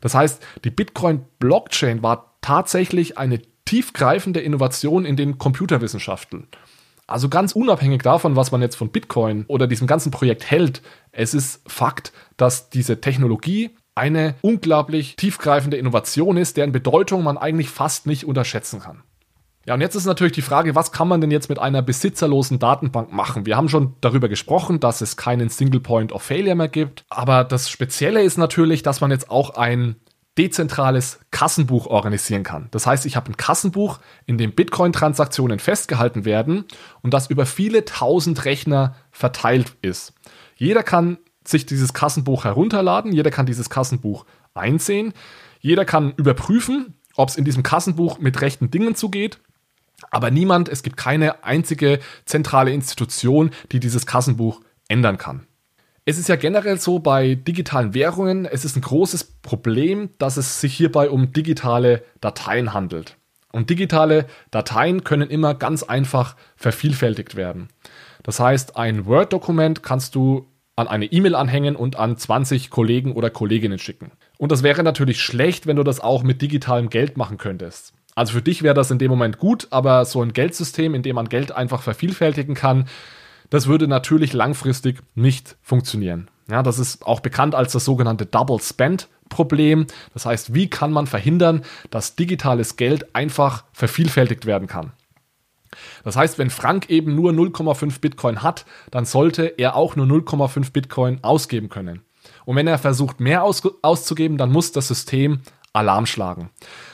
Das 0.00 0.14
heißt, 0.14 0.42
die 0.64 0.70
Bitcoin-Blockchain 0.70 2.02
war 2.02 2.36
tatsächlich 2.40 3.18
eine 3.18 3.40
tiefgreifende 3.64 4.40
Innovation 4.40 5.04
in 5.04 5.16
den 5.16 5.38
Computerwissenschaften. 5.38 6.48
Also 7.06 7.28
ganz 7.28 7.52
unabhängig 7.52 8.02
davon, 8.02 8.34
was 8.34 8.50
man 8.50 8.62
jetzt 8.62 8.76
von 8.76 8.90
Bitcoin 8.90 9.44
oder 9.46 9.66
diesem 9.66 9.86
ganzen 9.86 10.10
Projekt 10.10 10.50
hält, 10.50 10.82
es 11.12 11.34
ist 11.34 11.62
Fakt, 11.70 12.12
dass 12.36 12.70
diese 12.70 13.00
Technologie 13.00 13.70
eine 13.94 14.34
unglaublich 14.42 15.16
tiefgreifende 15.16 15.76
Innovation 15.76 16.36
ist, 16.36 16.56
deren 16.56 16.72
Bedeutung 16.72 17.22
man 17.22 17.38
eigentlich 17.38 17.68
fast 17.68 18.06
nicht 18.06 18.24
unterschätzen 18.24 18.80
kann. 18.80 19.02
Ja, 19.66 19.74
und 19.74 19.80
jetzt 19.80 19.94
ist 19.94 20.04
natürlich 20.04 20.34
die 20.34 20.42
Frage, 20.42 20.74
was 20.74 20.92
kann 20.92 21.08
man 21.08 21.22
denn 21.22 21.30
jetzt 21.30 21.48
mit 21.48 21.58
einer 21.58 21.80
besitzerlosen 21.80 22.58
Datenbank 22.58 23.12
machen? 23.12 23.46
Wir 23.46 23.56
haben 23.56 23.70
schon 23.70 23.94
darüber 24.02 24.28
gesprochen, 24.28 24.78
dass 24.78 25.00
es 25.00 25.16
keinen 25.16 25.48
Single 25.48 25.80
Point 25.80 26.12
of 26.12 26.22
Failure 26.22 26.54
mehr 26.54 26.68
gibt, 26.68 27.04
aber 27.08 27.44
das 27.44 27.70
Spezielle 27.70 28.22
ist 28.22 28.36
natürlich, 28.36 28.82
dass 28.82 29.00
man 29.00 29.10
jetzt 29.10 29.30
auch 29.30 29.50
ein 29.56 29.96
dezentrales 30.36 31.20
Kassenbuch 31.30 31.86
organisieren 31.86 32.42
kann. 32.42 32.68
Das 32.72 32.86
heißt, 32.86 33.06
ich 33.06 33.16
habe 33.16 33.30
ein 33.30 33.36
Kassenbuch, 33.36 34.00
in 34.26 34.36
dem 34.36 34.52
Bitcoin-Transaktionen 34.52 35.60
festgehalten 35.60 36.24
werden 36.24 36.64
und 37.02 37.14
das 37.14 37.30
über 37.30 37.46
viele 37.46 37.84
tausend 37.84 38.44
Rechner 38.44 38.96
verteilt 39.12 39.76
ist. 39.80 40.12
Jeder 40.56 40.82
kann 40.82 41.18
sich 41.46 41.66
dieses 41.66 41.92
Kassenbuch 41.92 42.44
herunterladen, 42.44 43.12
jeder 43.12 43.30
kann 43.30 43.46
dieses 43.46 43.70
Kassenbuch 43.70 44.24
einsehen, 44.54 45.12
jeder 45.60 45.84
kann 45.84 46.12
überprüfen, 46.16 46.94
ob 47.16 47.28
es 47.28 47.36
in 47.36 47.44
diesem 47.44 47.62
Kassenbuch 47.62 48.18
mit 48.18 48.40
rechten 48.40 48.70
Dingen 48.70 48.94
zugeht. 48.94 49.38
Aber 50.10 50.30
niemand, 50.30 50.68
es 50.68 50.82
gibt 50.82 50.96
keine 50.96 51.44
einzige 51.44 52.00
zentrale 52.24 52.72
Institution, 52.72 53.50
die 53.72 53.80
dieses 53.80 54.06
Kassenbuch 54.06 54.60
ändern 54.88 55.18
kann. 55.18 55.46
Es 56.06 56.18
ist 56.18 56.28
ja 56.28 56.36
generell 56.36 56.78
so 56.78 56.98
bei 56.98 57.34
digitalen 57.34 57.94
Währungen, 57.94 58.44
es 58.44 58.64
ist 58.66 58.76
ein 58.76 58.82
großes 58.82 59.24
Problem, 59.40 60.10
dass 60.18 60.36
es 60.36 60.60
sich 60.60 60.74
hierbei 60.74 61.08
um 61.08 61.32
digitale 61.32 62.04
Dateien 62.20 62.74
handelt. 62.74 63.16
Und 63.52 63.70
digitale 63.70 64.26
Dateien 64.50 65.04
können 65.04 65.30
immer 65.30 65.54
ganz 65.54 65.82
einfach 65.82 66.36
vervielfältigt 66.56 67.36
werden. 67.36 67.68
Das 68.22 68.40
heißt, 68.40 68.76
ein 68.76 69.06
Word-Dokument 69.06 69.82
kannst 69.82 70.14
du 70.14 70.46
an 70.76 70.88
eine 70.88 71.06
E-Mail 71.06 71.34
anhängen 71.34 71.76
und 71.76 71.96
an 71.96 72.16
20 72.16 72.70
Kollegen 72.70 73.12
oder 73.12 73.30
Kolleginnen 73.30 73.78
schicken. 73.78 74.12
Und 74.38 74.50
das 74.50 74.62
wäre 74.62 74.82
natürlich 74.82 75.20
schlecht, 75.20 75.66
wenn 75.66 75.76
du 75.76 75.84
das 75.84 76.00
auch 76.00 76.22
mit 76.22 76.42
digitalem 76.42 76.90
Geld 76.90 77.16
machen 77.16 77.38
könntest. 77.38 77.92
Also 78.14 78.34
für 78.34 78.42
dich 78.42 78.62
wäre 78.62 78.74
das 78.74 78.90
in 78.90 78.98
dem 78.98 79.10
Moment 79.10 79.38
gut, 79.38 79.68
aber 79.70 80.04
so 80.04 80.22
ein 80.22 80.32
Geldsystem, 80.32 80.94
in 80.94 81.02
dem 81.02 81.16
man 81.16 81.28
Geld 81.28 81.52
einfach 81.52 81.82
vervielfältigen 81.82 82.54
kann, 82.54 82.86
das 83.50 83.66
würde 83.66 83.88
natürlich 83.88 84.32
langfristig 84.32 85.02
nicht 85.14 85.56
funktionieren. 85.62 86.28
Ja, 86.50 86.62
das 86.62 86.78
ist 86.78 87.06
auch 87.06 87.20
bekannt 87.20 87.54
als 87.54 87.72
das 87.72 87.84
sogenannte 87.84 88.26
Double 88.26 88.60
Spend 88.60 89.08
Problem. 89.28 89.86
Das 90.12 90.26
heißt, 90.26 90.54
wie 90.54 90.68
kann 90.68 90.92
man 90.92 91.06
verhindern, 91.06 91.62
dass 91.90 92.14
digitales 92.16 92.76
Geld 92.76 93.14
einfach 93.14 93.64
vervielfältigt 93.72 94.46
werden 94.46 94.68
kann? 94.68 94.92
Das 96.04 96.16
heißt, 96.16 96.38
wenn 96.38 96.50
Frank 96.50 96.90
eben 96.90 97.14
nur 97.14 97.32
0,5 97.32 98.00
Bitcoin 98.00 98.42
hat, 98.42 98.64
dann 98.90 99.04
sollte 99.04 99.44
er 99.58 99.76
auch 99.76 99.96
nur 99.96 100.06
0,5 100.06 100.72
Bitcoin 100.72 101.18
ausgeben 101.22 101.68
können. 101.68 102.02
Und 102.44 102.56
wenn 102.56 102.66
er 102.66 102.78
versucht, 102.78 103.20
mehr 103.20 103.42
aus 103.42 103.62
auszugeben, 103.82 104.38
dann 104.38 104.52
muss 104.52 104.72
das 104.72 104.88
System 104.88 105.40
Alarm 105.72 106.06
schlagen. 106.06 106.50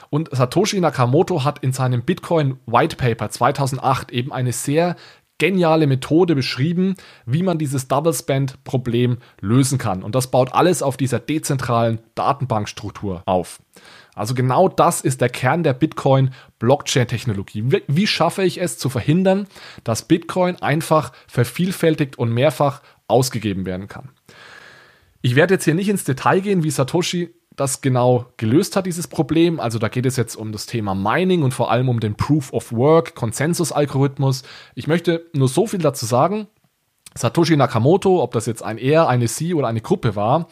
Und 0.09 0.29
Satoshi 0.33 0.81
Nakamoto 0.81 1.45
hat 1.45 1.61
in 1.61 1.73
seinem 1.73 2.03
Bitcoin 2.03 2.59
White 2.67 2.97
Paper 2.97 3.31
2008 3.31 4.11
eben 4.11 4.33
eine 4.33 4.53
sehr 4.53 4.97
geniale 5.39 5.87
Methode 5.87 6.35
beschrieben, 6.35 6.95
wie 7.27 7.43
man 7.43 7.59
dieses 7.59 7.89
Double 7.89 8.13
Spend 8.13 8.63
Problem 8.63 9.19
lösen 9.41 9.79
kann. 9.79 10.03
Und 10.03 10.15
das 10.15 10.31
baut 10.31 10.53
alles 10.53 10.83
auf 10.83 10.97
dieser 10.97 11.19
dezentralen 11.19 12.01
Datenbankstruktur 12.15 13.23
auf. 13.27 13.61
Also 14.15 14.35
genau 14.35 14.69
das 14.69 15.01
ist 15.01 15.21
der 15.21 15.29
Kern 15.29 15.63
der 15.63 15.73
Bitcoin-Blockchain-Technologie. 15.73 17.65
Wie, 17.87 18.07
schaffe 18.07 18.43
ich 18.43 18.61
es 18.61 18.79
zu 18.79 18.89
verhindern, 18.89 19.47
dass 19.85 20.03
Bitcoin 20.03 20.57
einfach 20.57 21.13
vervielfältigt 21.29 22.19
und 22.19 22.33
mehrfach 22.33 22.83
ausgegeben 23.07 23.67
werden 23.67 23.89
kann? 23.89 24.11
Ich 25.23 25.37
werde 25.37 25.55
jetzt 25.55 25.65
hier 25.65 25.75
nicht 25.75 25.89
ins 25.89 26.05
Detail 26.05 26.41
gehen, 26.41 26.63
wie 26.63 26.71
Satoshi 26.71 27.35
das 27.57 27.83
genau 27.83 28.27
gelöst 28.37 28.77
hat, 28.77 28.87
dieses 28.87 29.07
Problem. 29.07 29.61
Also 29.61 29.79
da 29.79 29.89
geht 29.89 30.07
es 30.07 30.17
jetzt 30.17 30.37
um 30.37 30.53
das 30.53 30.67
Thema 30.67 30.95
Mining 30.95 31.43
und 31.43 31.53
vor 31.53 31.71
allem 31.71 31.89
um 31.89 32.01
den 32.01 32.15
Proof 32.15 32.53
of 32.53 32.73
Work, 32.73 33.15
Konsensus-Algorithmus. 33.15 34.45
Ich 34.75 34.87
möchte 34.87 35.27
nur 35.35 35.49
so 35.49 35.67
viel 35.67 35.81
dazu 35.81 36.07
sagen. 36.07 36.47
Satoshi 37.15 37.57
Nakamoto, 37.57 38.23
ob 38.23 38.33
das 38.33 38.47
jetzt 38.47 38.63
ein 38.63 38.79
Er, 38.79 39.09
eine 39.09 39.29
Sie 39.29 39.53
oder 39.53 39.69
eine 39.69 39.81
Gruppe 39.81 40.15
war, 40.17 40.49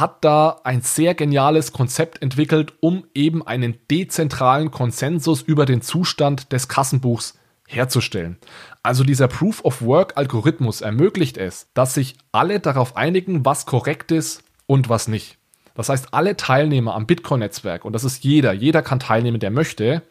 hat 0.00 0.24
da 0.24 0.60
ein 0.64 0.82
sehr 0.82 1.14
geniales 1.14 1.72
Konzept 1.72 2.20
entwickelt, 2.20 2.72
um 2.80 3.04
eben 3.14 3.46
einen 3.46 3.78
dezentralen 3.90 4.72
Konsensus 4.72 5.40
über 5.40 5.66
den 5.66 5.82
Zustand 5.82 6.52
des 6.52 6.66
Kassenbuchs 6.66 7.38
herzustellen. 7.68 8.36
Also 8.82 9.04
dieser 9.04 9.28
Proof 9.28 9.64
of 9.64 9.82
Work 9.82 10.16
Algorithmus 10.16 10.80
ermöglicht 10.80 11.38
es, 11.38 11.68
dass 11.74 11.94
sich 11.94 12.16
alle 12.32 12.58
darauf 12.58 12.96
einigen, 12.96 13.44
was 13.44 13.66
korrekt 13.66 14.10
ist 14.10 14.42
und 14.66 14.88
was 14.88 15.06
nicht. 15.06 15.38
Das 15.76 15.88
heißt, 15.88 16.12
alle 16.12 16.36
Teilnehmer 16.36 16.94
am 16.94 17.06
Bitcoin-Netzwerk, 17.06 17.84
und 17.84 17.92
das 17.92 18.04
ist 18.04 18.24
jeder, 18.24 18.52
jeder 18.52 18.82
kann 18.82 19.00
teilnehmen, 19.00 19.40
der 19.40 19.50
möchte, 19.50 20.02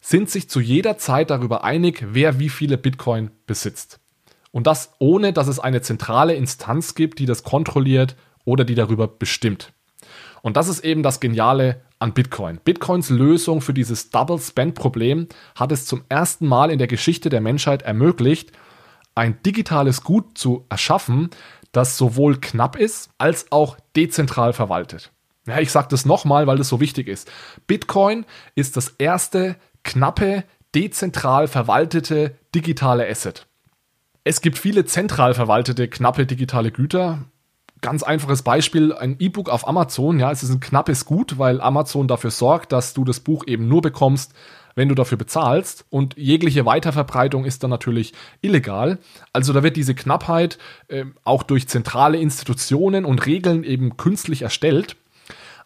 sind 0.00 0.30
sich 0.30 0.50
zu 0.50 0.60
jeder 0.60 0.98
Zeit 0.98 1.30
darüber 1.30 1.64
einig, 1.64 2.04
wer 2.10 2.38
wie 2.38 2.48
viele 2.50 2.76
Bitcoin 2.78 3.30
besitzt. 3.46 4.00
Und 4.50 4.66
das 4.66 4.92
ohne, 4.98 5.32
dass 5.32 5.48
es 5.48 5.58
eine 5.58 5.82
zentrale 5.82 6.34
Instanz 6.34 6.94
gibt, 6.94 7.18
die 7.18 7.26
das 7.26 7.42
kontrolliert 7.42 8.16
oder 8.48 8.64
die 8.64 8.74
darüber 8.74 9.06
bestimmt. 9.06 9.72
Und 10.42 10.56
das 10.56 10.68
ist 10.68 10.84
eben 10.84 11.02
das 11.02 11.20
Geniale 11.20 11.82
an 11.98 12.14
Bitcoin. 12.14 12.60
Bitcoins 12.64 13.10
Lösung 13.10 13.60
für 13.60 13.74
dieses 13.74 14.10
Double 14.10 14.38
Spend 14.38 14.74
Problem 14.74 15.28
hat 15.54 15.70
es 15.72 15.84
zum 15.84 16.02
ersten 16.08 16.46
Mal 16.46 16.70
in 16.70 16.78
der 16.78 16.86
Geschichte 16.86 17.28
der 17.28 17.40
Menschheit 17.40 17.82
ermöglicht, 17.82 18.52
ein 19.14 19.42
digitales 19.42 20.02
Gut 20.02 20.38
zu 20.38 20.64
erschaffen, 20.70 21.30
das 21.72 21.98
sowohl 21.98 22.40
knapp 22.40 22.76
ist 22.76 23.10
als 23.18 23.52
auch 23.52 23.76
dezentral 23.94 24.52
verwaltet. 24.52 25.12
Ja, 25.46 25.58
ich 25.60 25.70
sage 25.70 25.88
das 25.90 26.06
nochmal, 26.06 26.46
weil 26.46 26.56
das 26.56 26.68
so 26.68 26.80
wichtig 26.80 27.08
ist. 27.08 27.30
Bitcoin 27.66 28.24
ist 28.54 28.76
das 28.76 28.94
erste 28.98 29.56
knappe, 29.82 30.44
dezentral 30.74 31.48
verwaltete 31.48 32.36
digitale 32.54 33.08
Asset. 33.08 33.46
Es 34.24 34.40
gibt 34.40 34.58
viele 34.58 34.84
zentral 34.84 35.34
verwaltete, 35.34 35.88
knappe 35.88 36.26
digitale 36.26 36.70
Güter. 36.70 37.24
Ganz 37.80 38.02
einfaches 38.02 38.42
Beispiel, 38.42 38.92
ein 38.92 39.16
E-Book 39.18 39.48
auf 39.48 39.68
Amazon. 39.68 40.18
Ja, 40.18 40.32
es 40.32 40.42
ist 40.42 40.50
ein 40.50 40.60
knappes 40.60 41.04
Gut, 41.04 41.38
weil 41.38 41.60
Amazon 41.60 42.08
dafür 42.08 42.30
sorgt, 42.30 42.72
dass 42.72 42.94
du 42.94 43.04
das 43.04 43.20
Buch 43.20 43.44
eben 43.46 43.68
nur 43.68 43.82
bekommst, 43.82 44.32
wenn 44.74 44.88
du 44.88 44.94
dafür 44.94 45.18
bezahlst. 45.18 45.84
Und 45.90 46.16
jegliche 46.16 46.66
Weiterverbreitung 46.66 47.44
ist 47.44 47.62
dann 47.62 47.70
natürlich 47.70 48.14
illegal. 48.40 48.98
Also 49.32 49.52
da 49.52 49.62
wird 49.62 49.76
diese 49.76 49.94
Knappheit 49.94 50.58
äh, 50.88 51.04
auch 51.24 51.42
durch 51.42 51.68
zentrale 51.68 52.18
Institutionen 52.18 53.04
und 53.04 53.26
Regeln 53.26 53.64
eben 53.64 53.96
künstlich 53.96 54.42
erstellt. 54.42 54.96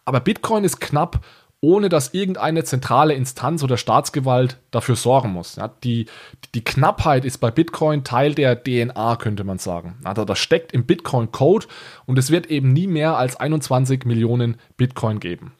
Aber 0.05 0.19
Bitcoin 0.19 0.63
ist 0.63 0.81
knapp, 0.81 1.23
ohne 1.63 1.87
dass 1.87 2.13
irgendeine 2.13 2.65
zentrale 2.65 3.13
Instanz 3.13 3.63
oder 3.63 3.77
Staatsgewalt 3.77 4.57
dafür 4.69 4.97
sorgen 4.97 5.29
muss. 5.29 5.55
Ja, 5.55 5.69
die, 5.69 6.07
die 6.55 6.63
Knappheit 6.63 7.23
ist 7.23 7.37
bei 7.37 7.51
Bitcoin 7.51 8.03
Teil 8.03 8.35
der 8.35 8.61
DNA, 8.61 9.15
könnte 9.15 9.45
man 9.45 9.59
sagen. 9.59 9.95
Also 10.03 10.25
das 10.25 10.39
steckt 10.39 10.73
im 10.73 10.85
Bitcoin-Code 10.85 11.67
und 12.05 12.19
es 12.19 12.31
wird 12.31 12.47
eben 12.47 12.73
nie 12.73 12.87
mehr 12.87 13.15
als 13.15 13.37
21 13.37 14.03
Millionen 14.03 14.57
Bitcoin 14.75 15.21
geben. 15.21 15.53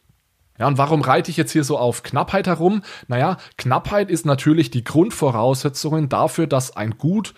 Ja, 0.59 0.67
und 0.67 0.77
warum 0.77 1.01
reite 1.01 1.31
ich 1.31 1.37
jetzt 1.37 1.53
hier 1.53 1.63
so 1.63 1.77
auf 1.77 2.03
Knappheit 2.03 2.47
herum? 2.47 2.83
Naja, 3.07 3.37
Knappheit 3.57 4.11
ist 4.11 4.25
natürlich 4.25 4.71
die 4.71 4.83
Grundvoraussetzung 4.83 6.09
dafür, 6.09 6.47
dass 6.47 6.75
ein 6.75 6.97
Gut, 6.97 7.33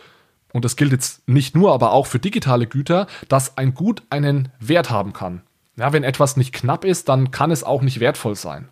und 0.53 0.65
das 0.65 0.75
gilt 0.75 0.91
jetzt 0.91 1.27
nicht 1.29 1.55
nur, 1.55 1.71
aber 1.71 1.91
auch 1.91 2.07
für 2.07 2.17
digitale 2.17 2.65
Güter, 2.65 3.05
dass 3.29 3.57
ein 3.59 3.75
Gut 3.75 4.01
einen 4.09 4.49
Wert 4.59 4.89
haben 4.89 5.13
kann. 5.13 5.43
Ja, 5.77 5.93
wenn 5.93 6.03
etwas 6.03 6.37
nicht 6.37 6.53
knapp 6.53 6.85
ist, 6.85 7.09
dann 7.09 7.31
kann 7.31 7.51
es 7.51 7.63
auch 7.63 7.81
nicht 7.81 7.99
wertvoll 7.99 8.35
sein. 8.35 8.69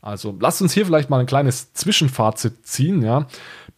Also 0.00 0.36
lasst 0.40 0.60
uns 0.60 0.72
hier 0.72 0.84
vielleicht 0.84 1.10
mal 1.10 1.20
ein 1.20 1.26
kleines 1.26 1.72
Zwischenfazit 1.74 2.66
ziehen. 2.66 3.02
Ja. 3.02 3.26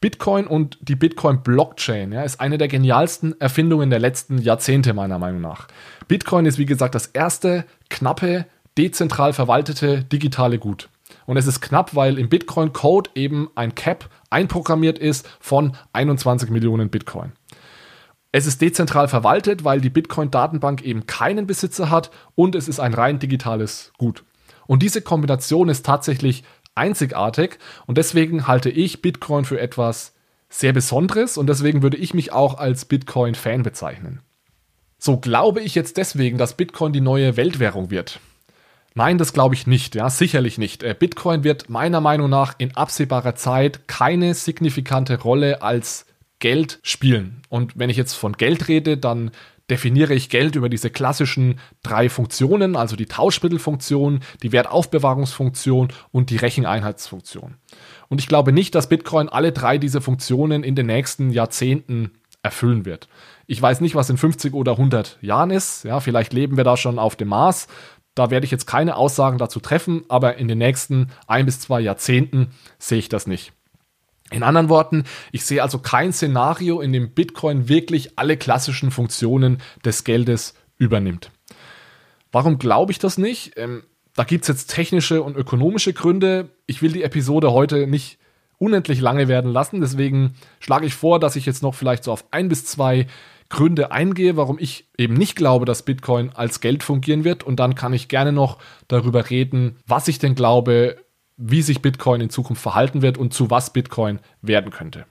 Bitcoin 0.00 0.46
und 0.46 0.78
die 0.80 0.96
Bitcoin-Blockchain 0.96 2.12
ja, 2.12 2.22
ist 2.22 2.40
eine 2.40 2.56
der 2.56 2.68
genialsten 2.68 3.38
Erfindungen 3.40 3.90
der 3.90 3.98
letzten 3.98 4.38
Jahrzehnte 4.38 4.94
meiner 4.94 5.18
Meinung 5.18 5.42
nach. 5.42 5.68
Bitcoin 6.08 6.46
ist 6.46 6.58
wie 6.58 6.66
gesagt 6.66 6.94
das 6.94 7.06
erste 7.06 7.66
knappe 7.90 8.46
dezentral 8.76 9.32
verwaltete 9.34 10.02
digitale 10.02 10.58
Gut. 10.58 10.88
Und 11.26 11.36
es 11.36 11.46
ist 11.46 11.60
knapp, 11.60 11.94
weil 11.94 12.18
im 12.18 12.28
Bitcoin-Code 12.28 13.10
eben 13.14 13.50
ein 13.54 13.74
Cap 13.74 14.08
einprogrammiert 14.30 14.98
ist 14.98 15.28
von 15.40 15.76
21 15.92 16.50
Millionen 16.50 16.90
Bitcoin. 16.90 17.32
Es 18.36 18.46
ist 18.46 18.60
dezentral 18.60 19.06
verwaltet, 19.06 19.62
weil 19.62 19.80
die 19.80 19.90
Bitcoin-Datenbank 19.90 20.82
eben 20.82 21.06
keinen 21.06 21.46
Besitzer 21.46 21.88
hat 21.88 22.10
und 22.34 22.56
es 22.56 22.66
ist 22.66 22.80
ein 22.80 22.92
rein 22.92 23.20
digitales 23.20 23.92
Gut. 23.96 24.24
Und 24.66 24.82
diese 24.82 25.02
Kombination 25.02 25.68
ist 25.68 25.86
tatsächlich 25.86 26.42
einzigartig 26.74 27.60
und 27.86 27.96
deswegen 27.96 28.48
halte 28.48 28.70
ich 28.70 29.00
Bitcoin 29.00 29.44
für 29.44 29.60
etwas 29.60 30.14
sehr 30.48 30.72
Besonderes 30.72 31.38
und 31.38 31.46
deswegen 31.46 31.82
würde 31.82 31.96
ich 31.96 32.12
mich 32.12 32.32
auch 32.32 32.58
als 32.58 32.86
Bitcoin-Fan 32.86 33.62
bezeichnen. 33.62 34.20
So 34.98 35.18
glaube 35.18 35.60
ich 35.60 35.76
jetzt 35.76 35.96
deswegen, 35.96 36.36
dass 36.36 36.56
Bitcoin 36.56 36.92
die 36.92 37.00
neue 37.00 37.36
Weltwährung 37.36 37.92
wird. 37.92 38.18
Nein, 38.96 39.16
das 39.16 39.32
glaube 39.32 39.54
ich 39.54 39.68
nicht, 39.68 39.94
ja, 39.94 40.10
sicherlich 40.10 40.58
nicht. 40.58 40.82
Äh, 40.82 40.96
Bitcoin 40.98 41.44
wird 41.44 41.70
meiner 41.70 42.00
Meinung 42.00 42.30
nach 42.30 42.56
in 42.58 42.74
absehbarer 42.74 43.36
Zeit 43.36 43.86
keine 43.86 44.34
signifikante 44.34 45.20
Rolle 45.20 45.62
als 45.62 46.06
Geld 46.38 46.78
spielen. 46.82 47.42
Und 47.48 47.78
wenn 47.78 47.90
ich 47.90 47.96
jetzt 47.96 48.14
von 48.14 48.34
Geld 48.34 48.68
rede, 48.68 48.96
dann 48.96 49.30
definiere 49.70 50.14
ich 50.14 50.28
Geld 50.28 50.56
über 50.56 50.68
diese 50.68 50.90
klassischen 50.90 51.58
drei 51.82 52.08
Funktionen, 52.08 52.76
also 52.76 52.96
die 52.96 53.06
Tauschmittelfunktion, 53.06 54.20
die 54.42 54.52
Wertaufbewahrungsfunktion 54.52 55.88
und 56.12 56.30
die 56.30 56.36
Recheneinheitsfunktion. 56.36 57.54
Und 58.08 58.20
ich 58.20 58.28
glaube 58.28 58.52
nicht, 58.52 58.74
dass 58.74 58.88
Bitcoin 58.88 59.28
alle 59.28 59.52
drei 59.52 59.78
diese 59.78 60.00
Funktionen 60.00 60.62
in 60.64 60.74
den 60.74 60.86
nächsten 60.86 61.30
Jahrzehnten 61.30 62.10
erfüllen 62.42 62.84
wird. 62.84 63.08
Ich 63.46 63.60
weiß 63.60 63.80
nicht, 63.80 63.94
was 63.94 64.10
in 64.10 64.18
50 64.18 64.52
oder 64.52 64.72
100 64.72 65.18
Jahren 65.22 65.50
ist. 65.50 65.84
Ja, 65.84 66.00
vielleicht 66.00 66.34
leben 66.34 66.56
wir 66.56 66.64
da 66.64 66.76
schon 66.76 66.98
auf 66.98 67.16
dem 67.16 67.28
Mars. 67.28 67.66
Da 68.14 68.30
werde 68.30 68.44
ich 68.44 68.52
jetzt 68.52 68.66
keine 68.66 68.96
Aussagen 68.96 69.38
dazu 69.38 69.60
treffen, 69.60 70.04
aber 70.08 70.36
in 70.36 70.46
den 70.46 70.58
nächsten 70.58 71.08
ein 71.26 71.46
bis 71.46 71.60
zwei 71.60 71.80
Jahrzehnten 71.80 72.50
sehe 72.78 72.98
ich 72.98 73.08
das 73.08 73.26
nicht. 73.26 73.52
In 74.34 74.42
anderen 74.42 74.68
Worten, 74.68 75.04
ich 75.30 75.44
sehe 75.44 75.62
also 75.62 75.78
kein 75.78 76.12
Szenario, 76.12 76.80
in 76.80 76.92
dem 76.92 77.10
Bitcoin 77.10 77.68
wirklich 77.68 78.18
alle 78.18 78.36
klassischen 78.36 78.90
Funktionen 78.90 79.58
des 79.84 80.02
Geldes 80.02 80.54
übernimmt. 80.76 81.30
Warum 82.32 82.58
glaube 82.58 82.90
ich 82.90 82.98
das 82.98 83.16
nicht? 83.16 83.52
Ähm, 83.56 83.84
da 84.16 84.24
gibt 84.24 84.42
es 84.42 84.48
jetzt 84.48 84.74
technische 84.74 85.22
und 85.22 85.36
ökonomische 85.36 85.92
Gründe. 85.92 86.48
Ich 86.66 86.82
will 86.82 86.90
die 86.90 87.04
Episode 87.04 87.52
heute 87.52 87.86
nicht 87.86 88.18
unendlich 88.58 89.00
lange 89.00 89.28
werden 89.28 89.52
lassen, 89.52 89.80
deswegen 89.80 90.34
schlage 90.58 90.86
ich 90.86 90.94
vor, 90.94 91.20
dass 91.20 91.36
ich 91.36 91.46
jetzt 91.46 91.62
noch 91.62 91.76
vielleicht 91.76 92.02
so 92.02 92.10
auf 92.10 92.24
ein 92.32 92.48
bis 92.48 92.64
zwei 92.64 93.06
Gründe 93.50 93.92
eingehe, 93.92 94.36
warum 94.36 94.58
ich 94.58 94.88
eben 94.98 95.14
nicht 95.14 95.36
glaube, 95.36 95.64
dass 95.64 95.84
Bitcoin 95.84 96.30
als 96.34 96.60
Geld 96.60 96.82
fungieren 96.82 97.22
wird. 97.22 97.44
Und 97.44 97.60
dann 97.60 97.76
kann 97.76 97.92
ich 97.92 98.08
gerne 98.08 98.32
noch 98.32 98.58
darüber 98.88 99.30
reden, 99.30 99.76
was 99.86 100.08
ich 100.08 100.18
denn 100.18 100.34
glaube, 100.34 100.96
wie 101.36 101.62
sich 101.62 101.82
Bitcoin 101.82 102.20
in 102.20 102.30
Zukunft 102.30 102.62
verhalten 102.62 103.02
wird 103.02 103.18
und 103.18 103.34
zu 103.34 103.50
was 103.50 103.72
Bitcoin 103.72 104.20
werden 104.42 104.70
könnte. 104.70 105.06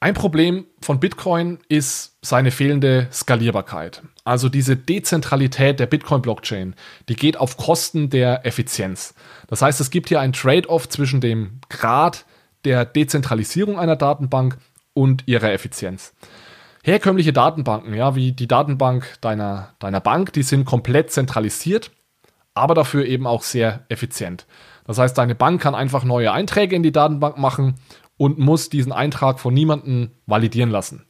Ein 0.00 0.14
Problem 0.14 0.66
von 0.80 0.98
Bitcoin 0.98 1.58
ist 1.68 2.18
seine 2.22 2.50
fehlende 2.50 3.06
Skalierbarkeit. 3.12 4.02
Also 4.24 4.48
diese 4.48 4.76
Dezentralität 4.76 5.78
der 5.78 5.86
Bitcoin-Blockchain, 5.86 6.74
die 7.08 7.14
geht 7.14 7.36
auf 7.36 7.56
Kosten 7.56 8.10
der 8.10 8.44
Effizienz. 8.44 9.14
Das 9.46 9.62
heißt, 9.62 9.80
es 9.80 9.90
gibt 9.90 10.08
hier 10.08 10.20
ein 10.20 10.32
Trade-off 10.32 10.88
zwischen 10.88 11.20
dem 11.20 11.60
Grad 11.68 12.24
der 12.64 12.84
Dezentralisierung 12.84 13.78
einer 13.78 13.94
Datenbank 13.94 14.58
und 14.92 15.22
ihrer 15.26 15.52
Effizienz 15.52 16.12
herkömmliche 16.82 17.32
Datenbanken, 17.32 17.94
ja, 17.94 18.14
wie 18.14 18.32
die 18.32 18.48
Datenbank 18.48 19.16
deiner, 19.20 19.74
deiner 19.78 20.00
Bank, 20.00 20.32
die 20.32 20.42
sind 20.42 20.64
komplett 20.64 21.12
zentralisiert, 21.12 21.90
aber 22.54 22.74
dafür 22.74 23.06
eben 23.06 23.26
auch 23.26 23.42
sehr 23.42 23.84
effizient. 23.88 24.46
Das 24.84 24.98
heißt, 24.98 25.16
deine 25.16 25.34
Bank 25.34 25.60
kann 25.60 25.74
einfach 25.74 26.04
neue 26.04 26.32
Einträge 26.32 26.74
in 26.76 26.82
die 26.82 26.92
Datenbank 26.92 27.38
machen 27.38 27.74
und 28.16 28.38
muss 28.38 28.68
diesen 28.68 28.92
Eintrag 28.92 29.40
von 29.40 29.54
niemandem 29.54 30.10
validieren 30.26 30.70
lassen. 30.70 31.06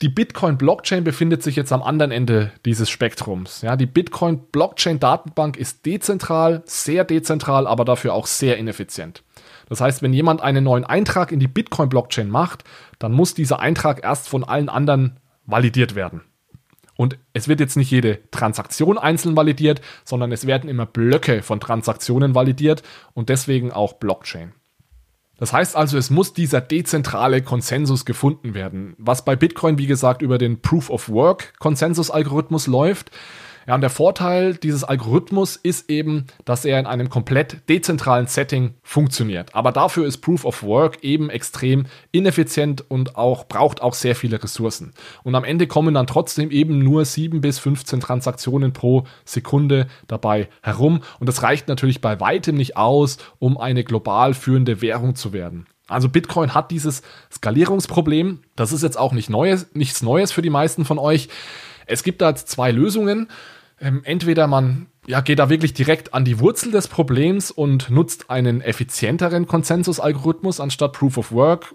Die 0.00 0.08
Bitcoin-Blockchain 0.08 1.02
befindet 1.02 1.42
sich 1.42 1.56
jetzt 1.56 1.72
am 1.72 1.82
anderen 1.82 2.12
Ende 2.12 2.52
dieses 2.64 2.88
Spektrums. 2.88 3.62
Ja, 3.62 3.74
die 3.74 3.86
Bitcoin-Blockchain-Datenbank 3.86 5.56
ist 5.56 5.84
dezentral, 5.86 6.62
sehr 6.66 7.04
dezentral, 7.04 7.66
aber 7.66 7.84
dafür 7.84 8.14
auch 8.14 8.28
sehr 8.28 8.58
ineffizient. 8.58 9.24
Das 9.68 9.80
heißt, 9.80 10.00
wenn 10.02 10.12
jemand 10.12 10.40
einen 10.40 10.62
neuen 10.62 10.84
Eintrag 10.84 11.32
in 11.32 11.40
die 11.40 11.48
Bitcoin-Blockchain 11.48 12.28
macht, 12.28 12.62
dann 13.00 13.10
muss 13.10 13.34
dieser 13.34 13.58
Eintrag 13.58 14.04
erst 14.04 14.28
von 14.28 14.44
allen 14.44 14.68
anderen 14.68 15.18
validiert 15.46 15.96
werden. 15.96 16.22
Und 16.98 17.16
es 17.32 17.46
wird 17.46 17.60
jetzt 17.60 17.76
nicht 17.76 17.92
jede 17.92 18.28
Transaktion 18.32 18.98
einzeln 18.98 19.36
validiert, 19.36 19.80
sondern 20.04 20.32
es 20.32 20.48
werden 20.48 20.68
immer 20.68 20.84
Blöcke 20.84 21.42
von 21.42 21.60
Transaktionen 21.60 22.34
validiert 22.34 22.82
und 23.14 23.28
deswegen 23.28 23.70
auch 23.70 23.92
Blockchain. 23.94 24.52
Das 25.36 25.52
heißt 25.52 25.76
also, 25.76 25.96
es 25.96 26.10
muss 26.10 26.32
dieser 26.32 26.60
dezentrale 26.60 27.40
Konsensus 27.40 28.04
gefunden 28.04 28.52
werden, 28.54 28.96
was 28.98 29.24
bei 29.24 29.36
Bitcoin, 29.36 29.78
wie 29.78 29.86
gesagt, 29.86 30.22
über 30.22 30.38
den 30.38 30.60
Proof 30.60 30.90
of 30.90 31.08
Work 31.08 31.54
Konsensus-Algorithmus 31.60 32.66
läuft. 32.66 33.12
Ja, 33.68 33.74
und 33.74 33.82
der 33.82 33.90
Vorteil 33.90 34.54
dieses 34.54 34.82
Algorithmus 34.82 35.56
ist 35.56 35.90
eben, 35.90 36.24
dass 36.46 36.64
er 36.64 36.80
in 36.80 36.86
einem 36.86 37.10
komplett 37.10 37.68
dezentralen 37.68 38.26
Setting 38.26 38.72
funktioniert. 38.82 39.54
Aber 39.54 39.72
dafür 39.72 40.06
ist 40.06 40.22
Proof 40.22 40.46
of 40.46 40.62
Work 40.62 41.04
eben 41.04 41.28
extrem 41.28 41.84
ineffizient 42.10 42.90
und 42.90 43.16
auch 43.16 43.44
braucht 43.46 43.82
auch 43.82 43.92
sehr 43.92 44.16
viele 44.16 44.42
Ressourcen. 44.42 44.94
Und 45.22 45.34
am 45.34 45.44
Ende 45.44 45.66
kommen 45.66 45.92
dann 45.92 46.06
trotzdem 46.06 46.50
eben 46.50 46.78
nur 46.78 47.04
7 47.04 47.42
bis 47.42 47.58
15 47.58 48.00
Transaktionen 48.00 48.72
pro 48.72 49.04
Sekunde 49.26 49.86
dabei 50.06 50.48
herum. 50.62 51.02
Und 51.20 51.28
das 51.28 51.42
reicht 51.42 51.68
natürlich 51.68 52.00
bei 52.00 52.20
weitem 52.20 52.56
nicht 52.56 52.78
aus, 52.78 53.18
um 53.38 53.58
eine 53.58 53.84
global 53.84 54.32
führende 54.32 54.80
Währung 54.80 55.14
zu 55.14 55.34
werden. 55.34 55.66
Also 55.88 56.08
Bitcoin 56.08 56.54
hat 56.54 56.70
dieses 56.70 57.02
Skalierungsproblem. 57.30 58.40
Das 58.56 58.72
ist 58.72 58.82
jetzt 58.82 58.98
auch 58.98 59.12
nicht 59.12 59.28
Neues, 59.28 59.66
nichts 59.74 60.00
Neues 60.00 60.32
für 60.32 60.40
die 60.40 60.48
meisten 60.48 60.86
von 60.86 60.98
euch. 60.98 61.28
Es 61.84 62.02
gibt 62.02 62.22
da 62.22 62.34
zwei 62.34 62.70
Lösungen. 62.72 63.28
Ähm, 63.80 64.02
entweder 64.04 64.46
man 64.46 64.86
ja, 65.06 65.20
geht 65.20 65.38
da 65.38 65.48
wirklich 65.48 65.72
direkt 65.72 66.14
an 66.14 66.24
die 66.24 66.38
Wurzel 66.38 66.70
des 66.70 66.88
Problems 66.88 67.50
und 67.50 67.90
nutzt 67.90 68.28
einen 68.30 68.60
effizienteren 68.60 69.46
Konsensusalgorithmus 69.46 70.60
anstatt 70.60 70.92
Proof 70.92 71.16
of 71.16 71.32
Work, 71.32 71.74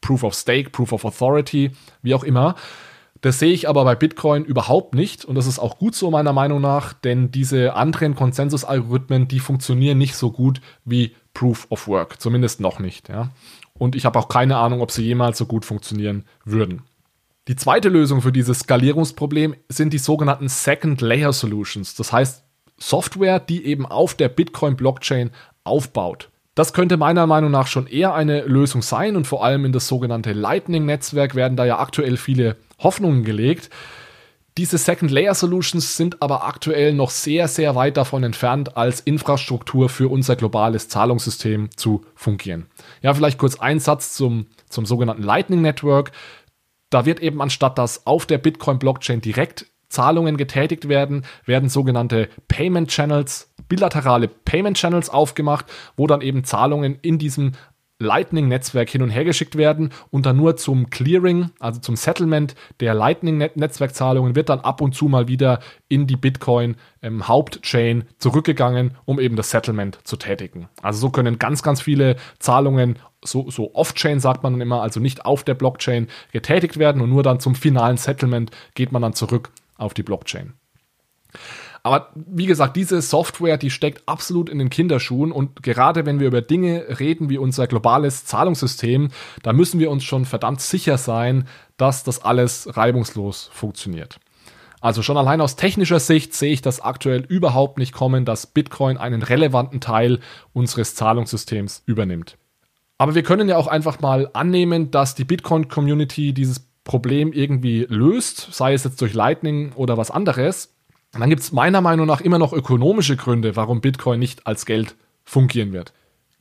Proof 0.00 0.22
of 0.22 0.34
Stake, 0.34 0.70
Proof 0.70 0.92
of 0.92 1.04
Authority, 1.04 1.72
wie 2.02 2.14
auch 2.14 2.24
immer. 2.24 2.54
Das 3.20 3.40
sehe 3.40 3.52
ich 3.52 3.68
aber 3.68 3.84
bei 3.84 3.96
Bitcoin 3.96 4.44
überhaupt 4.44 4.94
nicht 4.94 5.24
und 5.24 5.34
das 5.34 5.46
ist 5.46 5.58
auch 5.58 5.78
gut 5.78 5.96
so 5.96 6.10
meiner 6.10 6.32
Meinung 6.32 6.60
nach, 6.60 6.92
denn 6.92 7.32
diese 7.32 7.74
anderen 7.74 8.14
Konsensusalgorithmen, 8.14 9.26
die 9.26 9.40
funktionieren 9.40 9.98
nicht 9.98 10.14
so 10.14 10.30
gut 10.30 10.60
wie 10.84 11.16
Proof 11.34 11.66
of 11.70 11.88
Work, 11.88 12.20
zumindest 12.20 12.60
noch 12.60 12.78
nicht. 12.78 13.08
Ja. 13.08 13.30
Und 13.74 13.96
ich 13.96 14.04
habe 14.04 14.18
auch 14.18 14.28
keine 14.28 14.58
Ahnung, 14.58 14.80
ob 14.82 14.92
sie 14.92 15.02
jemals 15.02 15.38
so 15.38 15.46
gut 15.46 15.64
funktionieren 15.64 16.24
würden. 16.44 16.82
Die 17.48 17.56
zweite 17.56 17.88
Lösung 17.88 18.20
für 18.20 18.30
dieses 18.30 18.60
Skalierungsproblem 18.60 19.54
sind 19.70 19.94
die 19.94 19.98
sogenannten 19.98 20.50
Second 20.50 21.00
Layer 21.00 21.32
Solutions. 21.32 21.94
Das 21.94 22.12
heißt 22.12 22.44
Software, 22.76 23.40
die 23.40 23.64
eben 23.64 23.86
auf 23.86 24.14
der 24.14 24.28
Bitcoin-Blockchain 24.28 25.30
aufbaut. 25.64 26.28
Das 26.54 26.74
könnte 26.74 26.98
meiner 26.98 27.26
Meinung 27.26 27.50
nach 27.50 27.66
schon 27.66 27.86
eher 27.86 28.14
eine 28.14 28.42
Lösung 28.42 28.82
sein 28.82 29.16
und 29.16 29.26
vor 29.26 29.44
allem 29.44 29.64
in 29.64 29.72
das 29.72 29.88
sogenannte 29.88 30.32
Lightning-Netzwerk 30.34 31.34
werden 31.34 31.56
da 31.56 31.64
ja 31.64 31.78
aktuell 31.78 32.18
viele 32.18 32.56
Hoffnungen 32.80 33.24
gelegt. 33.24 33.70
Diese 34.58 34.76
Second 34.76 35.10
Layer 35.10 35.34
Solutions 35.34 35.96
sind 35.96 36.20
aber 36.20 36.44
aktuell 36.44 36.92
noch 36.92 37.10
sehr, 37.10 37.48
sehr 37.48 37.76
weit 37.76 37.96
davon 37.96 38.24
entfernt, 38.24 38.76
als 38.76 39.00
Infrastruktur 39.00 39.88
für 39.88 40.10
unser 40.10 40.36
globales 40.36 40.88
Zahlungssystem 40.88 41.70
zu 41.76 42.04
fungieren. 42.16 42.66
Ja, 43.00 43.14
vielleicht 43.14 43.38
kurz 43.38 43.58
ein 43.58 43.78
Satz 43.78 44.14
zum, 44.14 44.46
zum 44.68 44.84
sogenannten 44.84 45.22
Lightning 45.22 45.62
Network. 45.62 46.10
Da 46.90 47.04
wird 47.06 47.20
eben 47.20 47.42
anstatt 47.42 47.78
dass 47.78 48.06
auf 48.06 48.26
der 48.26 48.38
Bitcoin-Blockchain 48.38 49.20
direkt 49.20 49.66
Zahlungen 49.88 50.36
getätigt 50.36 50.88
werden, 50.88 51.24
werden 51.46 51.68
sogenannte 51.68 52.28
Payment 52.48 52.90
Channels, 52.90 53.54
bilaterale 53.68 54.28
Payment 54.28 54.76
Channels 54.76 55.08
aufgemacht, 55.10 55.66
wo 55.96 56.06
dann 56.06 56.20
eben 56.20 56.44
Zahlungen 56.44 56.98
in 57.00 57.18
diesem 57.18 57.52
Lightning-Netzwerk 58.00 58.88
hin 58.88 59.02
und 59.02 59.10
her 59.10 59.24
geschickt 59.24 59.56
werden 59.56 59.90
und 60.10 60.24
dann 60.24 60.36
nur 60.36 60.56
zum 60.56 60.88
Clearing, 60.90 61.50
also 61.58 61.80
zum 61.80 61.96
Settlement 61.96 62.54
der 62.80 62.94
Lightning-Netzwerkzahlungen 62.94 64.36
wird 64.36 64.48
dann 64.48 64.60
ab 64.60 64.80
und 64.80 64.94
zu 64.94 65.06
mal 65.06 65.26
wieder 65.26 65.58
in 65.88 66.06
die 66.06 66.16
Bitcoin-Hauptchain 66.16 68.00
ähm, 68.00 68.06
zurückgegangen, 68.18 68.96
um 69.04 69.18
eben 69.18 69.34
das 69.36 69.50
Settlement 69.50 69.98
zu 70.04 70.16
tätigen. 70.16 70.68
Also 70.80 71.00
so 71.00 71.10
können 71.10 71.38
ganz, 71.38 71.62
ganz 71.62 71.80
viele 71.80 72.16
Zahlungen 72.38 72.98
so, 73.24 73.50
so 73.50 73.74
off-chain 73.74 74.20
sagt 74.20 74.44
man 74.44 74.52
dann 74.52 74.60
immer, 74.60 74.80
also 74.80 75.00
nicht 75.00 75.24
auf 75.24 75.42
der 75.42 75.54
Blockchain 75.54 76.06
getätigt 76.32 76.78
werden 76.78 77.02
und 77.02 77.10
nur 77.10 77.24
dann 77.24 77.40
zum 77.40 77.56
finalen 77.56 77.96
Settlement 77.96 78.52
geht 78.74 78.92
man 78.92 79.02
dann 79.02 79.14
zurück 79.14 79.50
auf 79.76 79.92
die 79.92 80.04
Blockchain. 80.04 80.54
Aber 81.82 82.10
wie 82.14 82.46
gesagt, 82.46 82.76
diese 82.76 83.00
Software, 83.00 83.56
die 83.56 83.70
steckt 83.70 84.02
absolut 84.06 84.48
in 84.48 84.58
den 84.58 84.70
Kinderschuhen 84.70 85.32
und 85.32 85.62
gerade 85.62 86.06
wenn 86.06 86.20
wir 86.20 86.26
über 86.26 86.42
Dinge 86.42 86.98
reden 86.98 87.30
wie 87.30 87.38
unser 87.38 87.66
globales 87.66 88.24
Zahlungssystem, 88.24 89.10
da 89.42 89.52
müssen 89.52 89.80
wir 89.80 89.90
uns 89.90 90.04
schon 90.04 90.24
verdammt 90.24 90.60
sicher 90.60 90.98
sein, 90.98 91.46
dass 91.76 92.04
das 92.04 92.22
alles 92.22 92.76
reibungslos 92.76 93.50
funktioniert. 93.52 94.18
Also 94.80 95.02
schon 95.02 95.16
allein 95.16 95.40
aus 95.40 95.56
technischer 95.56 95.98
Sicht 95.98 96.34
sehe 96.34 96.52
ich 96.52 96.62
das 96.62 96.80
aktuell 96.80 97.24
überhaupt 97.28 97.78
nicht 97.78 97.92
kommen, 97.92 98.24
dass 98.24 98.46
Bitcoin 98.46 98.96
einen 98.96 99.22
relevanten 99.22 99.80
Teil 99.80 100.20
unseres 100.52 100.94
Zahlungssystems 100.94 101.82
übernimmt. 101.86 102.36
Aber 102.96 103.14
wir 103.14 103.22
können 103.22 103.48
ja 103.48 103.56
auch 103.56 103.66
einfach 103.66 104.00
mal 104.00 104.30
annehmen, 104.34 104.90
dass 104.90 105.14
die 105.14 105.24
Bitcoin-Community 105.24 106.32
dieses 106.32 106.68
Problem 106.84 107.32
irgendwie 107.32 107.86
löst, 107.88 108.48
sei 108.52 108.72
es 108.72 108.84
jetzt 108.84 109.00
durch 109.00 109.14
Lightning 109.14 109.72
oder 109.74 109.96
was 109.96 110.10
anderes. 110.10 110.74
Und 111.18 111.22
dann 111.22 111.30
gibt 111.30 111.42
es 111.42 111.50
meiner 111.50 111.80
Meinung 111.80 112.06
nach 112.06 112.20
immer 112.20 112.38
noch 112.38 112.52
ökonomische 112.52 113.16
Gründe, 113.16 113.56
warum 113.56 113.80
Bitcoin 113.80 114.20
nicht 114.20 114.46
als 114.46 114.66
Geld 114.66 114.94
fungieren 115.24 115.72
wird. 115.72 115.92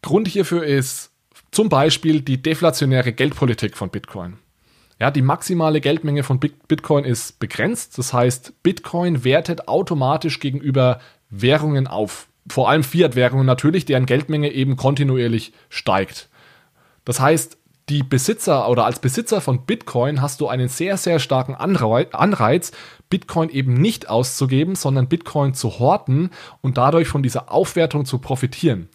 Grund 0.04 0.28
hierfür 0.28 0.64
ist 0.64 1.10
zum 1.50 1.68
Beispiel 1.68 2.22
die 2.22 2.44
deflationäre 2.44 3.12
Geldpolitik 3.12 3.76
von 3.76 3.90
Bitcoin. 3.90 4.38
Ja, 5.00 5.10
die 5.10 5.24
maximale 5.24 5.82
Geldmenge 5.82 6.22
von 6.22 6.40
Bitcoin 6.40 7.06
ist 7.06 7.40
begrenzt. 7.40 7.98
Das 7.98 8.14
heißt, 8.14 8.62
Bitcoin 8.62 9.24
wertet 9.24 9.68
automatisch 9.68 10.40
gegenüber 10.40 11.00
Währungen 11.32 11.88
auf. 11.88 12.28
Vor 12.48 12.70
allem 12.70 12.84
Fiat-Währungen 12.84 13.48
natürlich, 13.48 13.86
deren 13.86 14.06
Geldmenge 14.06 14.52
eben 14.52 14.76
kontinuierlich 14.76 15.54
steigt. 15.70 16.30
Das 17.04 17.20
heißt, 17.20 17.58
die 17.90 18.04
Besitzer 18.04 18.70
oder 18.70 18.86
als 18.86 19.00
Besitzer 19.00 19.40
von 19.40 19.66
Bitcoin 19.66 20.22
hast 20.22 20.42
du 20.42 20.48
einen 20.48 20.68
sehr, 20.68 20.98
sehr 20.98 21.20
starken 21.20 21.56
Anreiz, 21.56 22.72
Bitcoin 23.10 23.50
eben 23.50 23.76
nicht 23.76 24.10
auszugeben, 24.10 24.76
sondern 24.76 25.08
Bitcoin 25.08 25.54
zu 25.54 25.80
horten 25.80 26.32
und 26.62 26.78
dadurch 26.78 27.08
von 27.08 27.24
dieser 27.24 27.52
Aufwertung 27.52 28.06
zu 28.06 28.20
profitieren. 28.20 28.90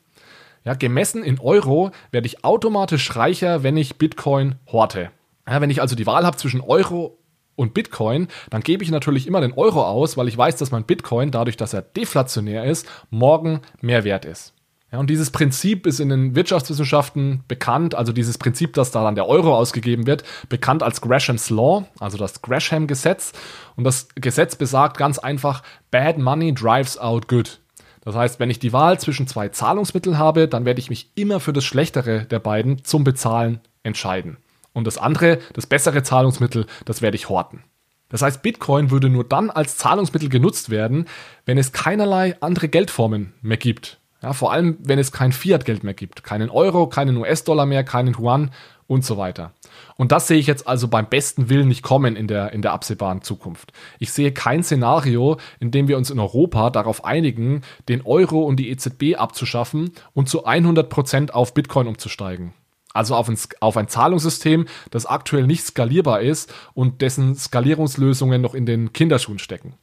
Ja, 0.64 0.74
gemessen 0.74 1.24
in 1.24 1.40
Euro 1.40 1.90
werde 2.10 2.26
ich 2.26 2.44
automatisch 2.44 3.16
reicher, 3.16 3.62
wenn 3.62 3.76
ich 3.76 3.96
Bitcoin 3.96 4.56
horte. 4.70 5.10
Ja, 5.48 5.60
wenn 5.60 5.70
ich 5.70 5.80
also 5.80 5.96
die 5.96 6.06
Wahl 6.06 6.26
habe 6.26 6.36
zwischen 6.36 6.60
Euro 6.60 7.18
und 7.56 7.74
Bitcoin, 7.74 8.28
dann 8.50 8.62
gebe 8.62 8.84
ich 8.84 8.90
natürlich 8.90 9.26
immer 9.26 9.40
den 9.40 9.54
Euro 9.54 9.84
aus, 9.84 10.16
weil 10.16 10.28
ich 10.28 10.36
weiß, 10.36 10.56
dass 10.56 10.70
mein 10.70 10.84
Bitcoin, 10.84 11.30
dadurch, 11.30 11.56
dass 11.56 11.72
er 11.72 11.82
deflationär 11.82 12.64
ist, 12.64 12.86
morgen 13.10 13.60
mehr 13.80 14.04
wert 14.04 14.24
ist. 14.24 14.51
Ja, 14.92 14.98
und 14.98 15.08
dieses 15.08 15.30
Prinzip 15.30 15.86
ist 15.86 16.00
in 16.00 16.10
den 16.10 16.34
Wirtschaftswissenschaften 16.34 17.44
bekannt, 17.48 17.94
also 17.94 18.12
dieses 18.12 18.36
Prinzip, 18.36 18.74
dass 18.74 18.90
da 18.90 19.02
dann 19.02 19.14
der 19.14 19.26
Euro 19.26 19.56
ausgegeben 19.56 20.06
wird, 20.06 20.22
bekannt 20.50 20.82
als 20.82 21.00
Graham's 21.00 21.48
Law, 21.48 21.86
also 21.98 22.18
das 22.18 22.42
Gresham-Gesetz. 22.42 23.32
Und 23.74 23.84
das 23.84 24.08
Gesetz 24.16 24.54
besagt 24.54 24.98
ganz 24.98 25.18
einfach, 25.18 25.62
bad 25.90 26.18
money 26.18 26.52
drives 26.52 26.98
out 26.98 27.26
good. 27.26 27.60
Das 28.02 28.14
heißt, 28.14 28.38
wenn 28.38 28.50
ich 28.50 28.58
die 28.58 28.74
Wahl 28.74 29.00
zwischen 29.00 29.26
zwei 29.26 29.48
Zahlungsmitteln 29.48 30.18
habe, 30.18 30.46
dann 30.46 30.66
werde 30.66 30.80
ich 30.80 30.90
mich 30.90 31.10
immer 31.14 31.40
für 31.40 31.54
das 31.54 31.64
schlechtere 31.64 32.26
der 32.26 32.40
beiden 32.40 32.84
zum 32.84 33.02
Bezahlen 33.02 33.60
entscheiden. 33.82 34.36
Und 34.74 34.86
das 34.86 34.98
andere, 34.98 35.38
das 35.54 35.66
bessere 35.66 36.02
Zahlungsmittel, 36.02 36.66
das 36.84 37.00
werde 37.00 37.16
ich 37.16 37.30
horten. 37.30 37.64
Das 38.10 38.20
heißt, 38.20 38.42
Bitcoin 38.42 38.90
würde 38.90 39.08
nur 39.08 39.24
dann 39.24 39.48
als 39.48 39.78
Zahlungsmittel 39.78 40.28
genutzt 40.28 40.68
werden, 40.68 41.06
wenn 41.46 41.56
es 41.56 41.72
keinerlei 41.72 42.36
andere 42.40 42.68
Geldformen 42.68 43.32
mehr 43.40 43.56
gibt. 43.56 44.01
Ja, 44.22 44.32
vor 44.32 44.52
allem, 44.52 44.78
wenn 44.80 45.00
es 45.00 45.10
kein 45.10 45.32
Fiat-Geld 45.32 45.82
mehr 45.82 45.94
gibt. 45.94 46.22
Keinen 46.22 46.48
Euro, 46.48 46.86
keinen 46.86 47.16
US-Dollar 47.16 47.66
mehr, 47.66 47.82
keinen 47.82 48.14
Yuan 48.14 48.52
und 48.86 49.04
so 49.04 49.16
weiter. 49.16 49.52
Und 49.96 50.12
das 50.12 50.28
sehe 50.28 50.38
ich 50.38 50.46
jetzt 50.46 50.68
also 50.68 50.86
beim 50.86 51.08
besten 51.08 51.48
Willen 51.48 51.68
nicht 51.68 51.82
kommen 51.82 52.14
in 52.14 52.28
der, 52.28 52.52
in 52.52 52.62
der 52.62 52.72
absehbaren 52.72 53.22
Zukunft. 53.22 53.72
Ich 53.98 54.12
sehe 54.12 54.32
kein 54.32 54.62
Szenario, 54.62 55.38
in 55.60 55.70
dem 55.70 55.88
wir 55.88 55.96
uns 55.96 56.10
in 56.10 56.20
Europa 56.20 56.70
darauf 56.70 57.04
einigen, 57.04 57.62
den 57.88 58.02
Euro 58.02 58.42
und 58.42 58.56
die 58.56 58.70
EZB 58.70 59.16
abzuschaffen 59.16 59.92
und 60.12 60.28
zu 60.28 60.44
100 60.44 60.88
Prozent 60.88 61.34
auf 61.34 61.54
Bitcoin 61.54 61.88
umzusteigen. 61.88 62.52
Also 62.94 63.16
auf 63.16 63.28
ein, 63.28 63.38
auf 63.60 63.76
ein 63.76 63.88
Zahlungssystem, 63.88 64.66
das 64.90 65.06
aktuell 65.06 65.46
nicht 65.46 65.64
skalierbar 65.64 66.20
ist 66.20 66.52
und 66.74 67.00
dessen 67.00 67.34
Skalierungslösungen 67.34 68.42
noch 68.42 68.54
in 68.54 68.66
den 68.66 68.92
Kinderschuhen 68.92 69.38
stecken. 69.38 69.74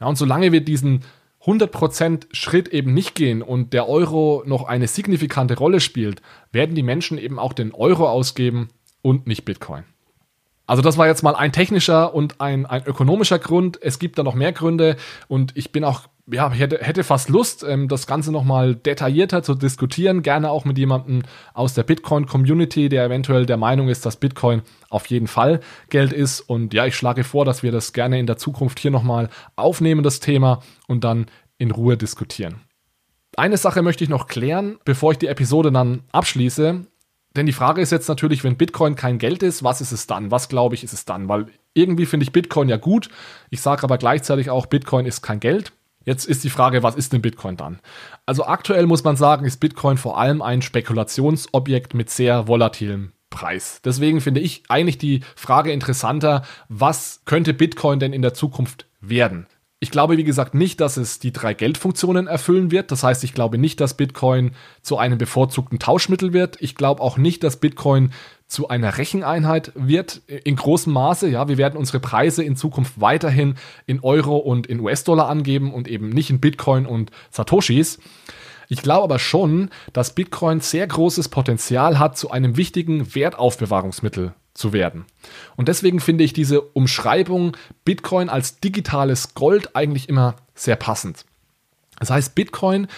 Ja, 0.00 0.06
und 0.06 0.16
solange 0.16 0.52
wir 0.52 0.60
diesen 0.60 1.02
100% 1.46 2.26
Schritt 2.32 2.68
eben 2.68 2.92
nicht 2.92 3.14
gehen 3.14 3.40
und 3.40 3.72
der 3.72 3.88
Euro 3.88 4.42
noch 4.46 4.64
eine 4.64 4.88
signifikante 4.88 5.56
Rolle 5.56 5.80
spielt, 5.80 6.20
werden 6.52 6.74
die 6.74 6.82
Menschen 6.82 7.18
eben 7.18 7.38
auch 7.38 7.52
den 7.52 7.72
Euro 7.72 8.08
ausgeben 8.08 8.68
und 9.00 9.26
nicht 9.26 9.44
Bitcoin. 9.44 9.84
Also 10.66 10.82
das 10.82 10.98
war 10.98 11.06
jetzt 11.06 11.22
mal 11.22 11.36
ein 11.36 11.52
technischer 11.52 12.14
und 12.14 12.40
ein, 12.40 12.66
ein 12.66 12.84
ökonomischer 12.84 13.38
Grund. 13.38 13.78
Es 13.82 13.98
gibt 13.98 14.18
da 14.18 14.22
noch 14.22 14.34
mehr 14.34 14.52
Gründe 14.52 14.96
und 15.28 15.56
ich 15.56 15.72
bin 15.72 15.84
auch 15.84 16.08
ja, 16.30 16.50
hätte, 16.50 16.78
hätte 16.78 17.04
fast 17.04 17.28
Lust, 17.28 17.64
ähm, 17.66 17.88
das 17.88 18.06
Ganze 18.06 18.32
nochmal 18.32 18.74
detaillierter 18.74 19.42
zu 19.42 19.54
diskutieren. 19.54 20.22
Gerne 20.22 20.50
auch 20.50 20.64
mit 20.64 20.76
jemandem 20.76 21.22
aus 21.54 21.74
der 21.74 21.84
Bitcoin-Community, 21.84 22.88
der 22.88 23.04
eventuell 23.04 23.46
der 23.46 23.56
Meinung 23.56 23.88
ist, 23.88 24.04
dass 24.04 24.16
Bitcoin 24.16 24.62
auf 24.88 25.06
jeden 25.06 25.28
Fall 25.28 25.60
Geld 25.88 26.12
ist. 26.12 26.40
Und 26.40 26.74
ja, 26.74 26.84
ich 26.86 26.96
schlage 26.96 27.22
vor, 27.22 27.44
dass 27.44 27.62
wir 27.62 27.70
das 27.70 27.92
gerne 27.92 28.18
in 28.18 28.26
der 28.26 28.38
Zukunft 28.38 28.80
hier 28.80 28.90
nochmal 28.90 29.28
aufnehmen, 29.54 30.02
das 30.02 30.20
Thema, 30.20 30.60
und 30.88 31.04
dann 31.04 31.26
in 31.58 31.70
Ruhe 31.70 31.96
diskutieren. 31.96 32.60
Eine 33.36 33.56
Sache 33.56 33.82
möchte 33.82 34.02
ich 34.02 34.10
noch 34.10 34.26
klären, 34.26 34.78
bevor 34.84 35.12
ich 35.12 35.18
die 35.18 35.28
Episode 35.28 35.70
dann 35.70 36.02
abschließe. 36.10 36.86
Denn 37.36 37.46
die 37.46 37.52
Frage 37.52 37.80
ist 37.80 37.92
jetzt 37.92 38.08
natürlich, 38.08 38.44
wenn 38.44 38.56
Bitcoin 38.56 38.96
kein 38.96 39.18
Geld 39.18 39.42
ist, 39.42 39.62
was 39.62 39.80
ist 39.80 39.92
es 39.92 40.06
dann? 40.06 40.30
Was 40.30 40.48
glaube 40.48 40.74
ich, 40.74 40.82
ist 40.82 40.92
es 40.92 41.04
dann? 41.04 41.28
Weil 41.28 41.46
irgendwie 41.74 42.06
finde 42.06 42.24
ich 42.24 42.32
Bitcoin 42.32 42.68
ja 42.68 42.78
gut. 42.78 43.10
Ich 43.50 43.60
sage 43.60 43.84
aber 43.84 43.98
gleichzeitig 43.98 44.50
auch, 44.50 44.66
Bitcoin 44.66 45.06
ist 45.06 45.22
kein 45.22 45.40
Geld. 45.40 45.72
Jetzt 46.04 46.24
ist 46.24 46.44
die 46.44 46.50
Frage, 46.50 46.82
was 46.82 46.94
ist 46.94 47.12
denn 47.12 47.20
Bitcoin 47.20 47.56
dann? 47.56 47.80
Also 48.26 48.46
aktuell 48.46 48.86
muss 48.86 49.04
man 49.04 49.16
sagen, 49.16 49.44
ist 49.44 49.58
Bitcoin 49.58 49.98
vor 49.98 50.18
allem 50.18 50.40
ein 50.40 50.62
Spekulationsobjekt 50.62 51.94
mit 51.94 52.10
sehr 52.10 52.46
volatilem 52.48 53.12
Preis. 53.28 53.80
Deswegen 53.84 54.20
finde 54.20 54.40
ich 54.40 54.62
eigentlich 54.68 54.98
die 54.98 55.20
Frage 55.34 55.72
interessanter, 55.72 56.42
was 56.68 57.22
könnte 57.24 57.54
Bitcoin 57.54 57.98
denn 57.98 58.12
in 58.12 58.22
der 58.22 58.34
Zukunft 58.34 58.86
werden? 59.00 59.46
Ich 59.78 59.90
glaube, 59.90 60.16
wie 60.16 60.24
gesagt, 60.24 60.54
nicht, 60.54 60.80
dass 60.80 60.96
es 60.96 61.18
die 61.18 61.32
drei 61.32 61.52
Geldfunktionen 61.52 62.28
erfüllen 62.28 62.70
wird. 62.70 62.90
Das 62.90 63.02
heißt, 63.02 63.22
ich 63.24 63.34
glaube 63.34 63.58
nicht, 63.58 63.78
dass 63.78 63.92
Bitcoin 63.94 64.52
zu 64.80 64.96
einem 64.96 65.18
bevorzugten 65.18 65.78
Tauschmittel 65.78 66.32
wird. 66.32 66.56
Ich 66.60 66.76
glaube 66.76 67.02
auch 67.02 67.18
nicht, 67.18 67.44
dass 67.44 67.58
Bitcoin 67.58 68.12
zu 68.46 68.68
einer 68.68 68.96
Recheneinheit 68.96 69.72
wird 69.74 70.22
in 70.26 70.56
großem 70.56 70.94
Maße. 70.94 71.28
Ja, 71.28 71.48
wir 71.48 71.58
werden 71.58 71.76
unsere 71.76 72.00
Preise 72.00 72.42
in 72.42 72.56
Zukunft 72.56 72.98
weiterhin 73.02 73.56
in 73.84 74.00
Euro 74.00 74.38
und 74.38 74.66
in 74.66 74.80
US-Dollar 74.80 75.28
angeben 75.28 75.74
und 75.74 75.88
eben 75.88 76.08
nicht 76.08 76.30
in 76.30 76.40
Bitcoin 76.40 76.86
und 76.86 77.10
Satoshis. 77.30 77.98
Ich 78.68 78.80
glaube 78.80 79.04
aber 79.04 79.18
schon, 79.18 79.68
dass 79.92 80.14
Bitcoin 80.14 80.60
sehr 80.60 80.86
großes 80.86 81.28
Potenzial 81.28 81.98
hat, 81.98 82.16
zu 82.16 82.30
einem 82.30 82.56
wichtigen 82.56 83.14
Wertaufbewahrungsmittel 83.14 84.32
zu 84.56 84.72
werden. 84.72 85.04
Und 85.56 85.68
deswegen 85.68 86.00
finde 86.00 86.24
ich 86.24 86.32
diese 86.32 86.60
Umschreibung 86.60 87.56
Bitcoin 87.84 88.28
als 88.28 88.58
digitales 88.58 89.34
Gold 89.34 89.76
eigentlich 89.76 90.08
immer 90.08 90.36
sehr 90.54 90.76
passend. 90.76 91.24
Das 91.98 92.10
heißt, 92.10 92.34
Bitcoin 92.34 92.88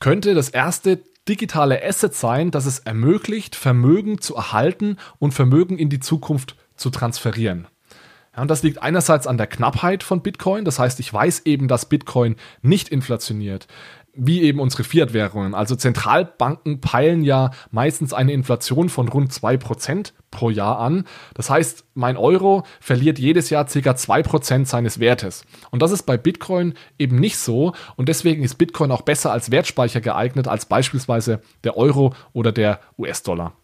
könnte 0.00 0.34
das 0.34 0.48
erste 0.48 1.00
digitale 1.28 1.82
Asset 1.82 2.14
sein, 2.14 2.50
das 2.50 2.66
es 2.66 2.80
ermöglicht, 2.80 3.56
Vermögen 3.56 4.20
zu 4.20 4.34
erhalten 4.34 4.98
und 5.18 5.32
Vermögen 5.32 5.78
in 5.78 5.88
die 5.88 6.00
Zukunft 6.00 6.56
zu 6.76 6.90
transferieren. 6.90 7.66
Ja, 8.36 8.42
und 8.42 8.50
das 8.50 8.62
liegt 8.62 8.82
einerseits 8.82 9.26
an 9.26 9.38
der 9.38 9.46
Knappheit 9.46 10.02
von 10.02 10.22
Bitcoin, 10.22 10.64
das 10.64 10.78
heißt, 10.78 11.00
ich 11.00 11.12
weiß 11.12 11.42
eben, 11.46 11.68
dass 11.68 11.88
Bitcoin 11.88 12.36
nicht 12.62 12.88
inflationiert. 12.88 13.66
wie 14.16 14.42
eben 14.42 14.60
unsere 14.60 14.84
Fiat-Währungen. 14.84 15.54
Also 15.54 15.76
Zentralbanken 15.76 16.80
peilen 16.80 17.24
ja 17.24 17.50
meistens 17.70 18.12
eine 18.12 18.32
Inflation 18.32 18.88
von 18.88 19.08
rund 19.08 19.32
2% 19.32 20.12
pro 20.34 20.50
Jahr 20.50 20.78
an. 20.78 21.04
Das 21.32 21.48
heißt, 21.48 21.86
mein 21.94 22.18
Euro 22.18 22.64
verliert 22.80 23.18
jedes 23.18 23.48
Jahr 23.48 23.64
ca. 23.64 23.70
2% 23.70 24.66
seines 24.66 25.00
Wertes. 25.00 25.46
Und 25.70 25.80
das 25.80 25.92
ist 25.92 26.02
bei 26.02 26.18
Bitcoin 26.18 26.74
eben 26.98 27.18
nicht 27.18 27.38
so. 27.38 27.72
Und 27.96 28.10
deswegen 28.10 28.44
ist 28.44 28.56
Bitcoin 28.56 28.90
auch 28.90 29.02
besser 29.02 29.32
als 29.32 29.50
Wertspeicher 29.50 30.02
geeignet 30.02 30.46
als 30.46 30.66
beispielsweise 30.66 31.40
der 31.64 31.78
Euro 31.78 32.12
oder 32.34 32.52
der 32.52 32.80
US-Dollar. 32.98 33.54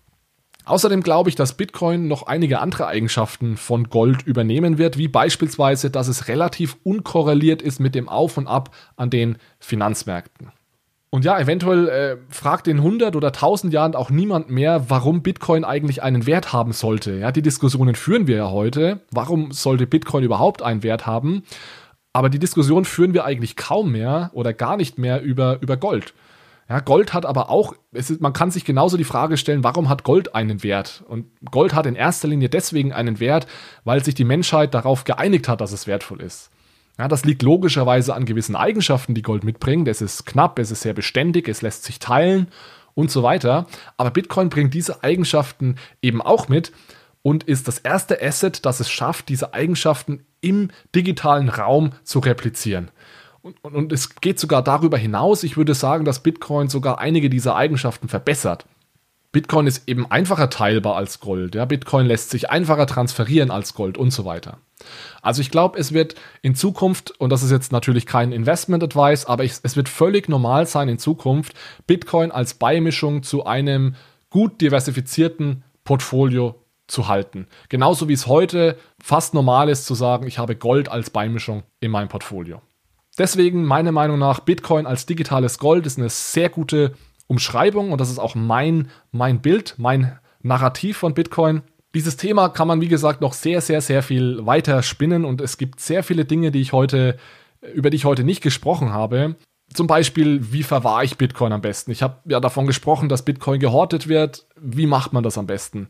Außerdem 0.64 1.02
glaube 1.02 1.30
ich, 1.30 1.37
dass 1.37 1.56
Bitcoin 1.56 2.06
noch 2.06 2.26
einige 2.26 2.61
andere 2.61 2.87
Eigenschaften 2.87 3.56
von 3.56 3.90
Gold 3.90 4.22
übernehmen 4.22 4.78
wird, 4.78 4.98
wie 4.98 5.09
beispielsweise, 5.09 5.90
dass 5.90 6.06
es 6.06 6.28
relativ 6.28 6.76
unkorreliert 6.85 7.61
ist 7.61 7.80
mit 7.80 7.94
dem 7.94 8.09
Auf 8.09 8.37
und 8.37 8.46
Ab 8.46 8.74
an 8.96 9.11
den 9.11 9.38
Finanzmärkten. 9.59 10.52
Und 11.12 11.25
ja, 11.25 11.40
eventuell 11.40 11.88
äh, 11.88 12.16
fragt 12.29 12.68
in 12.68 12.79
100 12.79 13.16
oder 13.16 13.29
1000 13.29 13.73
Jahren 13.73 13.96
auch 13.96 14.11
niemand 14.11 14.49
mehr, 14.49 14.90
warum 14.90 15.23
Bitcoin 15.23 15.64
eigentlich 15.64 16.05
einen 16.05 16.25
Wert 16.25 16.53
haben 16.53 16.73
sollte. 16.73 17.14
Ja, 17.14 17.33
die 17.33 17.42
Diskussionen 17.42 17.96
führen 17.96 18.29
wir 18.29 18.37
ja 18.37 18.51
heute. 18.51 19.01
Warum 19.11 19.51
sollte 19.51 19.88
Bitcoin 19.88 20.23
überhaupt 20.23 20.62
einen 20.62 20.85
Wert 20.85 21.07
haben? 21.07 21.42
Aber 22.12 22.29
die 22.29 22.38
Diskussion 22.38 22.85
führen 22.85 23.12
wir 23.12 23.25
eigentlich 23.25 23.57
kaum 23.57 23.90
mehr 23.90 24.31
oder 24.35 24.53
gar 24.53 24.77
nicht 24.77 24.99
mehr 24.99 25.20
über, 25.20 25.61
über 25.61 25.77
Gold. 25.77 26.14
Ja, 26.68 26.79
Gold 26.79 27.12
hat 27.12 27.27
aber 27.27 27.51
auch, 27.51 27.75
ist, 27.90 28.20
man 28.20 28.33
kann 28.33 28.53
sich 28.53 28.64
genauso 28.64 28.96
die 28.96 29.03
Frage 29.03 29.37
stellen, 29.37 29.64
warum 29.64 29.88
hat 29.88 30.05
Gold 30.05 30.37
einen 30.37 30.62
Wert? 30.62 31.03
Und 31.09 31.27
Gold 31.51 31.75
hat 31.75 31.87
in 31.87 31.96
erster 31.96 32.29
Linie 32.29 32.49
deswegen 32.49 32.92
einen 32.92 33.18
Wert, 33.18 33.49
weil 33.83 34.05
sich 34.05 34.14
die 34.14 34.25
Menschheit 34.25 34.75
darauf 34.75 35.03
geeinigt 35.03 35.49
hat, 35.49 35.61
dass 35.61 35.73
es 35.73 35.88
wertvoll 35.88 36.20
ist. 36.20 36.51
Ja, 37.01 37.09
das 37.09 37.25
liegt 37.25 37.41
logischerweise 37.41 38.15
an 38.15 38.27
gewissen 38.27 38.55
Eigenschaften, 38.55 39.15
die 39.15 39.23
Gold 39.23 39.43
mitbringt. 39.43 39.89
Es 39.89 40.03
ist 40.03 40.27
knapp, 40.27 40.59
es 40.59 40.71
ist 40.71 40.83
sehr 40.83 40.93
beständig, 40.93 41.49
es 41.49 41.63
lässt 41.63 41.85
sich 41.85 41.99
teilen 41.99 42.49
und 42.93 43.11
so 43.11 43.23
weiter. 43.23 43.67
Aber 43.97 44.11
Bitcoin 44.11 44.51
bringt 44.51 44.75
diese 44.75 45.03
Eigenschaften 45.03 45.77
eben 46.03 46.21
auch 46.21 46.49
mit 46.49 46.73
und 47.23 47.45
ist 47.45 47.69
das 47.69 47.79
erste 47.79 48.21
Asset, 48.21 48.67
das 48.67 48.81
es 48.81 48.91
schafft, 48.91 49.31
diese 49.31 49.55
Eigenschaften 49.55 50.27
im 50.43 50.69
digitalen 50.95 51.49
Raum 51.49 51.93
zu 52.05 52.19
replizieren. 52.19 52.91
Und, 53.41 53.57
und, 53.65 53.77
und, 53.77 53.93
es 53.93 54.17
geht 54.17 54.39
sogar 54.39 54.63
darüber 54.63 54.99
hinaus. 54.99 55.43
Ich 55.43 55.57
würde 55.57 55.73
sagen, 55.73 56.05
dass 56.05 56.23
Bitcoin 56.23 56.69
sogar 56.69 56.99
einige 56.99 57.31
dieser 57.31 57.57
Eigenschaften 57.57 58.09
verbessert. 58.09 58.67
Bitcoin 59.33 59.69
ist 59.69 59.88
eben 59.88 60.11
einfacher 60.11 60.51
teilbar 60.51 60.97
als 60.97 61.21
Gold. 61.21 61.55
Ja? 61.55 61.64
Bitcoin 61.64 62.07
lässt 62.07 62.31
sich 62.31 62.51
einfacher 62.51 62.87
transferieren 62.87 63.51
als 63.51 63.75
Gold 63.75 63.97
und 63.97 64.11
so 64.12 64.25
weiter. 64.25 64.59
Also 65.23 65.40
ich 65.40 65.51
glaube, 65.51 65.79
es 65.79 65.93
wird 65.93 66.14
in 66.43 66.55
Zukunft, 66.55 67.12
und 67.21 67.31
das 67.31 67.43
ist 67.43 67.51
jetzt 67.51 67.71
natürlich 67.71 68.07
kein 68.07 68.33
Investment 68.33 68.83
Advice, 68.83 69.27
aber 69.27 69.45
ich, 69.45 69.55
es 69.62 69.77
wird 69.77 69.88
völlig 69.88 70.29
normal 70.29 70.66
sein 70.66 70.88
in 70.88 70.99
Zukunft, 70.99 71.55
Bitcoin 71.87 72.33
als 72.33 72.55
Beimischung 72.55 73.23
zu 73.23 73.45
einem 73.45 73.95
gut 74.31 74.61
diversifizierten 74.61 75.62
Portfolio 75.85 76.57
zu 76.88 77.07
halten. 77.07 77.47
Genauso 77.69 78.09
wie 78.09 78.14
es 78.14 78.27
heute 78.27 78.77
fast 79.01 79.35
normal 79.35 79.69
ist 79.69 79.87
zu 79.87 79.95
sagen, 79.95 80.27
ich 80.27 80.38
habe 80.38 80.57
Gold 80.57 80.88
als 80.88 81.11
Beimischung 81.11 81.62
in 81.79 81.93
meinem 81.93 82.09
Portfolio. 82.09 82.62
Deswegen 83.19 83.64
meiner 83.64 83.93
Meinung 83.93 84.19
nach 84.19 84.40
Bitcoin 84.40 84.87
als 84.87 85.07
digitales 85.07 85.59
Gold 85.59 85.87
ist 85.87 85.99
eine 85.99 86.09
sehr 86.09 86.49
gute 86.49 86.95
Umschreibung 87.31 87.93
und 87.93 88.01
das 88.01 88.11
ist 88.11 88.19
auch 88.19 88.35
mein, 88.35 88.88
mein 89.12 89.40
Bild, 89.40 89.77
mein 89.79 90.19
Narrativ 90.43 90.97
von 90.97 91.14
Bitcoin. 91.14 91.62
Dieses 91.95 92.16
Thema 92.16 92.49
kann 92.49 92.66
man, 92.66 92.81
wie 92.81 92.88
gesagt, 92.88 93.21
noch 93.21 93.35
sehr, 93.35 93.61
sehr, 93.61 93.81
sehr 93.81 94.03
viel 94.03 94.45
weiter 94.47 94.83
spinnen 94.83 95.25
und 95.25 95.40
es 95.40 95.57
gibt 95.57 95.79
sehr 95.79 96.03
viele 96.03 96.25
Dinge, 96.25 96.51
die 96.51 96.61
ich 96.61 96.73
heute, 96.73 97.16
über 97.73 97.90
die 97.90 97.97
ich 97.97 98.05
heute 98.05 98.25
nicht 98.25 98.43
gesprochen 98.43 98.93
habe. 98.93 99.37
Zum 99.73 99.87
Beispiel, 99.87 100.53
wie 100.53 100.64
verwahre 100.64 101.05
ich 101.05 101.19
Bitcoin 101.19 101.53
am 101.53 101.61
besten? 101.61 101.93
Ich 101.93 102.03
habe 102.03 102.16
ja 102.25 102.40
davon 102.40 102.66
gesprochen, 102.66 103.09
dass 103.09 103.25
Bitcoin 103.25 103.61
gehortet 103.61 104.09
wird. 104.09 104.47
Wie 104.61 104.87
macht 104.87 105.12
man 105.12 105.23
das 105.23 105.38
am 105.38 105.47
besten? 105.47 105.88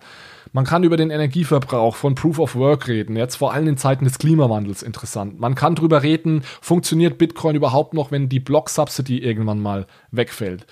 Man 0.53 0.67
kann 0.67 0.85
über 0.85 0.99
den 0.99 1.09
Energieverbrauch 1.09 1.97
von 1.97 2.15
Proof 2.15 2.39
of 2.39 2.55
Work 2.57 2.87
reden, 2.87 3.17
jetzt 3.17 3.37
vor 3.37 3.55
allem 3.55 3.69
in 3.69 3.79
Zeiten 3.79 4.05
des 4.05 4.19
Klimawandels 4.19 4.83
interessant. 4.83 5.41
Man 5.41 5.55
kann 5.55 5.75
darüber 5.75 6.03
reden, 6.03 6.43
funktioniert 6.61 7.17
Bitcoin 7.17 7.57
überhaupt 7.57 7.95
noch, 7.95 8.11
wenn 8.11 8.29
die 8.29 8.41
Block-Subsidy 8.41 9.19
irgendwann 9.19 9.61
mal 9.61 9.87
wegfällt. 10.11 10.67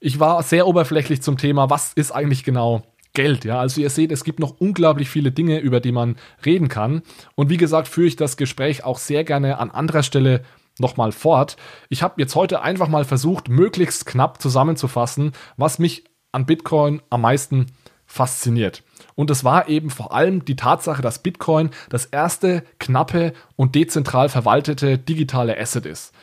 Ich 0.00 0.18
war 0.18 0.42
sehr 0.42 0.66
oberflächlich 0.66 1.22
zum 1.22 1.36
Thema, 1.36 1.68
was 1.68 1.92
ist 1.92 2.10
eigentlich 2.10 2.42
genau 2.42 2.82
Geld, 3.12 3.44
ja. 3.44 3.60
Also 3.60 3.80
ihr 3.80 3.90
seht, 3.90 4.12
es 4.12 4.24
gibt 4.24 4.38
noch 4.38 4.60
unglaublich 4.60 5.10
viele 5.10 5.32
Dinge, 5.32 5.58
über 5.58 5.80
die 5.80 5.92
man 5.92 6.16
reden 6.44 6.68
kann. 6.68 7.02
Und 7.34 7.50
wie 7.50 7.56
gesagt, 7.56 7.88
führe 7.88 8.06
ich 8.06 8.16
das 8.16 8.36
Gespräch 8.36 8.84
auch 8.84 8.98
sehr 8.98 9.24
gerne 9.24 9.58
an 9.58 9.70
anderer 9.70 10.02
Stelle 10.02 10.42
nochmal 10.78 11.12
fort. 11.12 11.56
Ich 11.88 12.02
habe 12.02 12.14
jetzt 12.18 12.34
heute 12.34 12.62
einfach 12.62 12.88
mal 12.88 13.04
versucht, 13.04 13.48
möglichst 13.48 14.06
knapp 14.06 14.40
zusammenzufassen, 14.40 15.32
was 15.56 15.78
mich 15.78 16.04
an 16.32 16.46
Bitcoin 16.46 17.02
am 17.10 17.22
meisten 17.22 17.66
fasziniert. 18.06 18.82
Und 19.14 19.30
es 19.30 19.44
war 19.44 19.68
eben 19.68 19.90
vor 19.90 20.14
allem 20.14 20.44
die 20.44 20.56
Tatsache, 20.56 21.02
dass 21.02 21.22
Bitcoin 21.22 21.70
das 21.90 22.06
erste 22.06 22.64
knappe 22.78 23.32
und 23.56 23.74
dezentral 23.74 24.28
verwaltete 24.28 24.98
digitale 24.98 25.58
Asset 25.58 25.84
ist. 25.84 26.14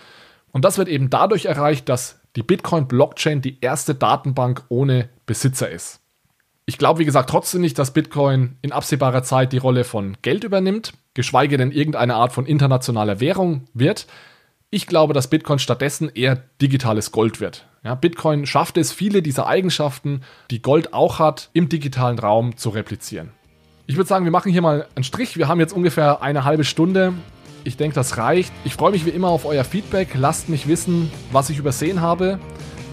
Und 0.51 0.65
das 0.65 0.77
wird 0.77 0.87
eben 0.87 1.09
dadurch 1.09 1.45
erreicht, 1.45 1.89
dass 1.89 2.19
die 2.37 2.43
Bitcoin-Blockchain 2.43 3.41
die 3.41 3.57
erste 3.61 3.95
Datenbank 3.95 4.63
ohne 4.69 5.09
Besitzer 5.25 5.69
ist. 5.71 6.01
Ich 6.67 6.77
glaube, 6.77 6.99
wie 6.99 7.05
gesagt, 7.05 7.31
trotzdem 7.31 7.61
nicht, 7.61 7.79
dass 7.79 7.93
Bitcoin 7.93 8.57
in 8.61 8.71
absehbarer 8.71 9.23
Zeit 9.23 9.53
die 9.53 9.57
Rolle 9.57 9.83
von 9.83 10.17
Geld 10.21 10.43
übernimmt, 10.43 10.93
geschweige 11.15 11.57
denn 11.57 11.71
irgendeine 11.71 12.13
Art 12.13 12.31
von 12.31 12.45
internationaler 12.45 13.19
Währung 13.19 13.65
wird. 13.73 14.05
Ich 14.69 14.85
glaube, 14.85 15.15
dass 15.15 15.31
Bitcoin 15.31 15.57
stattdessen 15.57 16.11
eher 16.13 16.43
digitales 16.61 17.11
Gold 17.11 17.39
wird. 17.39 17.65
Ja, 17.83 17.95
Bitcoin 17.95 18.45
schafft 18.45 18.77
es, 18.77 18.91
viele 18.91 19.23
dieser 19.23 19.47
Eigenschaften, 19.47 20.21
die 20.51 20.61
Gold 20.61 20.93
auch 20.93 21.17
hat, 21.17 21.49
im 21.53 21.69
digitalen 21.69 22.19
Raum 22.19 22.55
zu 22.55 22.69
replizieren. 22.69 23.31
Ich 23.87 23.95
würde 23.95 24.09
sagen, 24.09 24.25
wir 24.25 24.31
machen 24.31 24.51
hier 24.51 24.61
mal 24.61 24.85
einen 24.93 25.05
Strich. 25.05 25.37
Wir 25.37 25.47
haben 25.47 25.59
jetzt 25.59 25.73
ungefähr 25.73 26.21
eine 26.21 26.43
halbe 26.43 26.65
Stunde. 26.65 27.13
Ich 27.67 27.75
denke, 27.75 27.95
das 27.95 28.17
reicht. 28.17 28.53
Ich 28.63 28.75
freue 28.75 28.93
mich 28.93 29.05
wie 29.05 29.09
immer 29.09 29.27
auf 29.27 29.43
euer 29.43 29.65
Feedback. 29.65 30.11
Lasst 30.13 30.47
mich 30.47 30.69
wissen, 30.69 31.11
was 31.33 31.49
ich 31.49 31.57
übersehen 31.57 31.99
habe. 31.99 32.39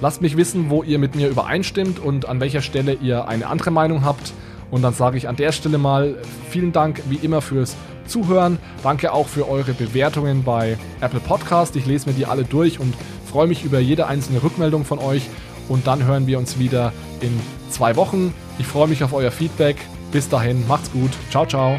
Lasst 0.01 0.21
mich 0.21 0.37
wissen, 0.37 0.69
wo 0.69 0.83
ihr 0.83 0.99
mit 0.99 1.15
mir 1.15 1.29
übereinstimmt 1.29 2.01
und 2.01 2.29
an 2.29 2.41
welcher 2.41 2.61
Stelle 2.61 2.95
ihr 2.95 3.29
eine 3.29 3.47
andere 3.47 3.71
Meinung 3.71 4.05
habt. 4.05 4.33
Und 4.73 4.83
dann 4.83 4.93
sage 4.93 5.17
ich 5.17 5.29
an 5.29 5.37
der 5.37 5.53
Stelle 5.53 5.79
mal 5.79 6.17
vielen 6.51 6.73
Dank 6.73 7.03
wie 7.09 7.25
immer 7.25 7.41
fürs 7.41 7.77
Zuhören. 8.07 8.59
Danke 8.83 9.13
auch 9.13 9.29
für 9.29 9.49
eure 9.49 9.75
Bewertungen 9.75 10.43
bei 10.43 10.77
Apple 11.01 11.21
Podcast. 11.21 11.77
Ich 11.77 11.87
lese 11.87 12.09
mir 12.11 12.17
die 12.17 12.27
alle 12.27 12.43
durch 12.43 12.81
und 12.81 12.95
freue 13.31 13.47
mich 13.47 13.63
über 13.63 13.79
jede 13.79 14.09
einzelne 14.09 14.43
Rückmeldung 14.43 14.85
von 14.85 14.99
euch. 14.99 15.23
Und 15.69 15.87
dann 15.87 16.05
hören 16.05 16.27
wir 16.27 16.37
uns 16.37 16.59
wieder 16.59 16.93
in 17.21 17.31
zwei 17.71 17.95
Wochen. 17.95 18.35
Ich 18.59 18.67
freue 18.67 18.89
mich 18.89 19.05
auf 19.05 19.13
euer 19.13 19.31
Feedback. 19.31 19.77
Bis 20.11 20.29
dahin, 20.29 20.67
macht's 20.67 20.91
gut. 20.91 21.13
Ciao, 21.31 21.47
ciao. 21.47 21.79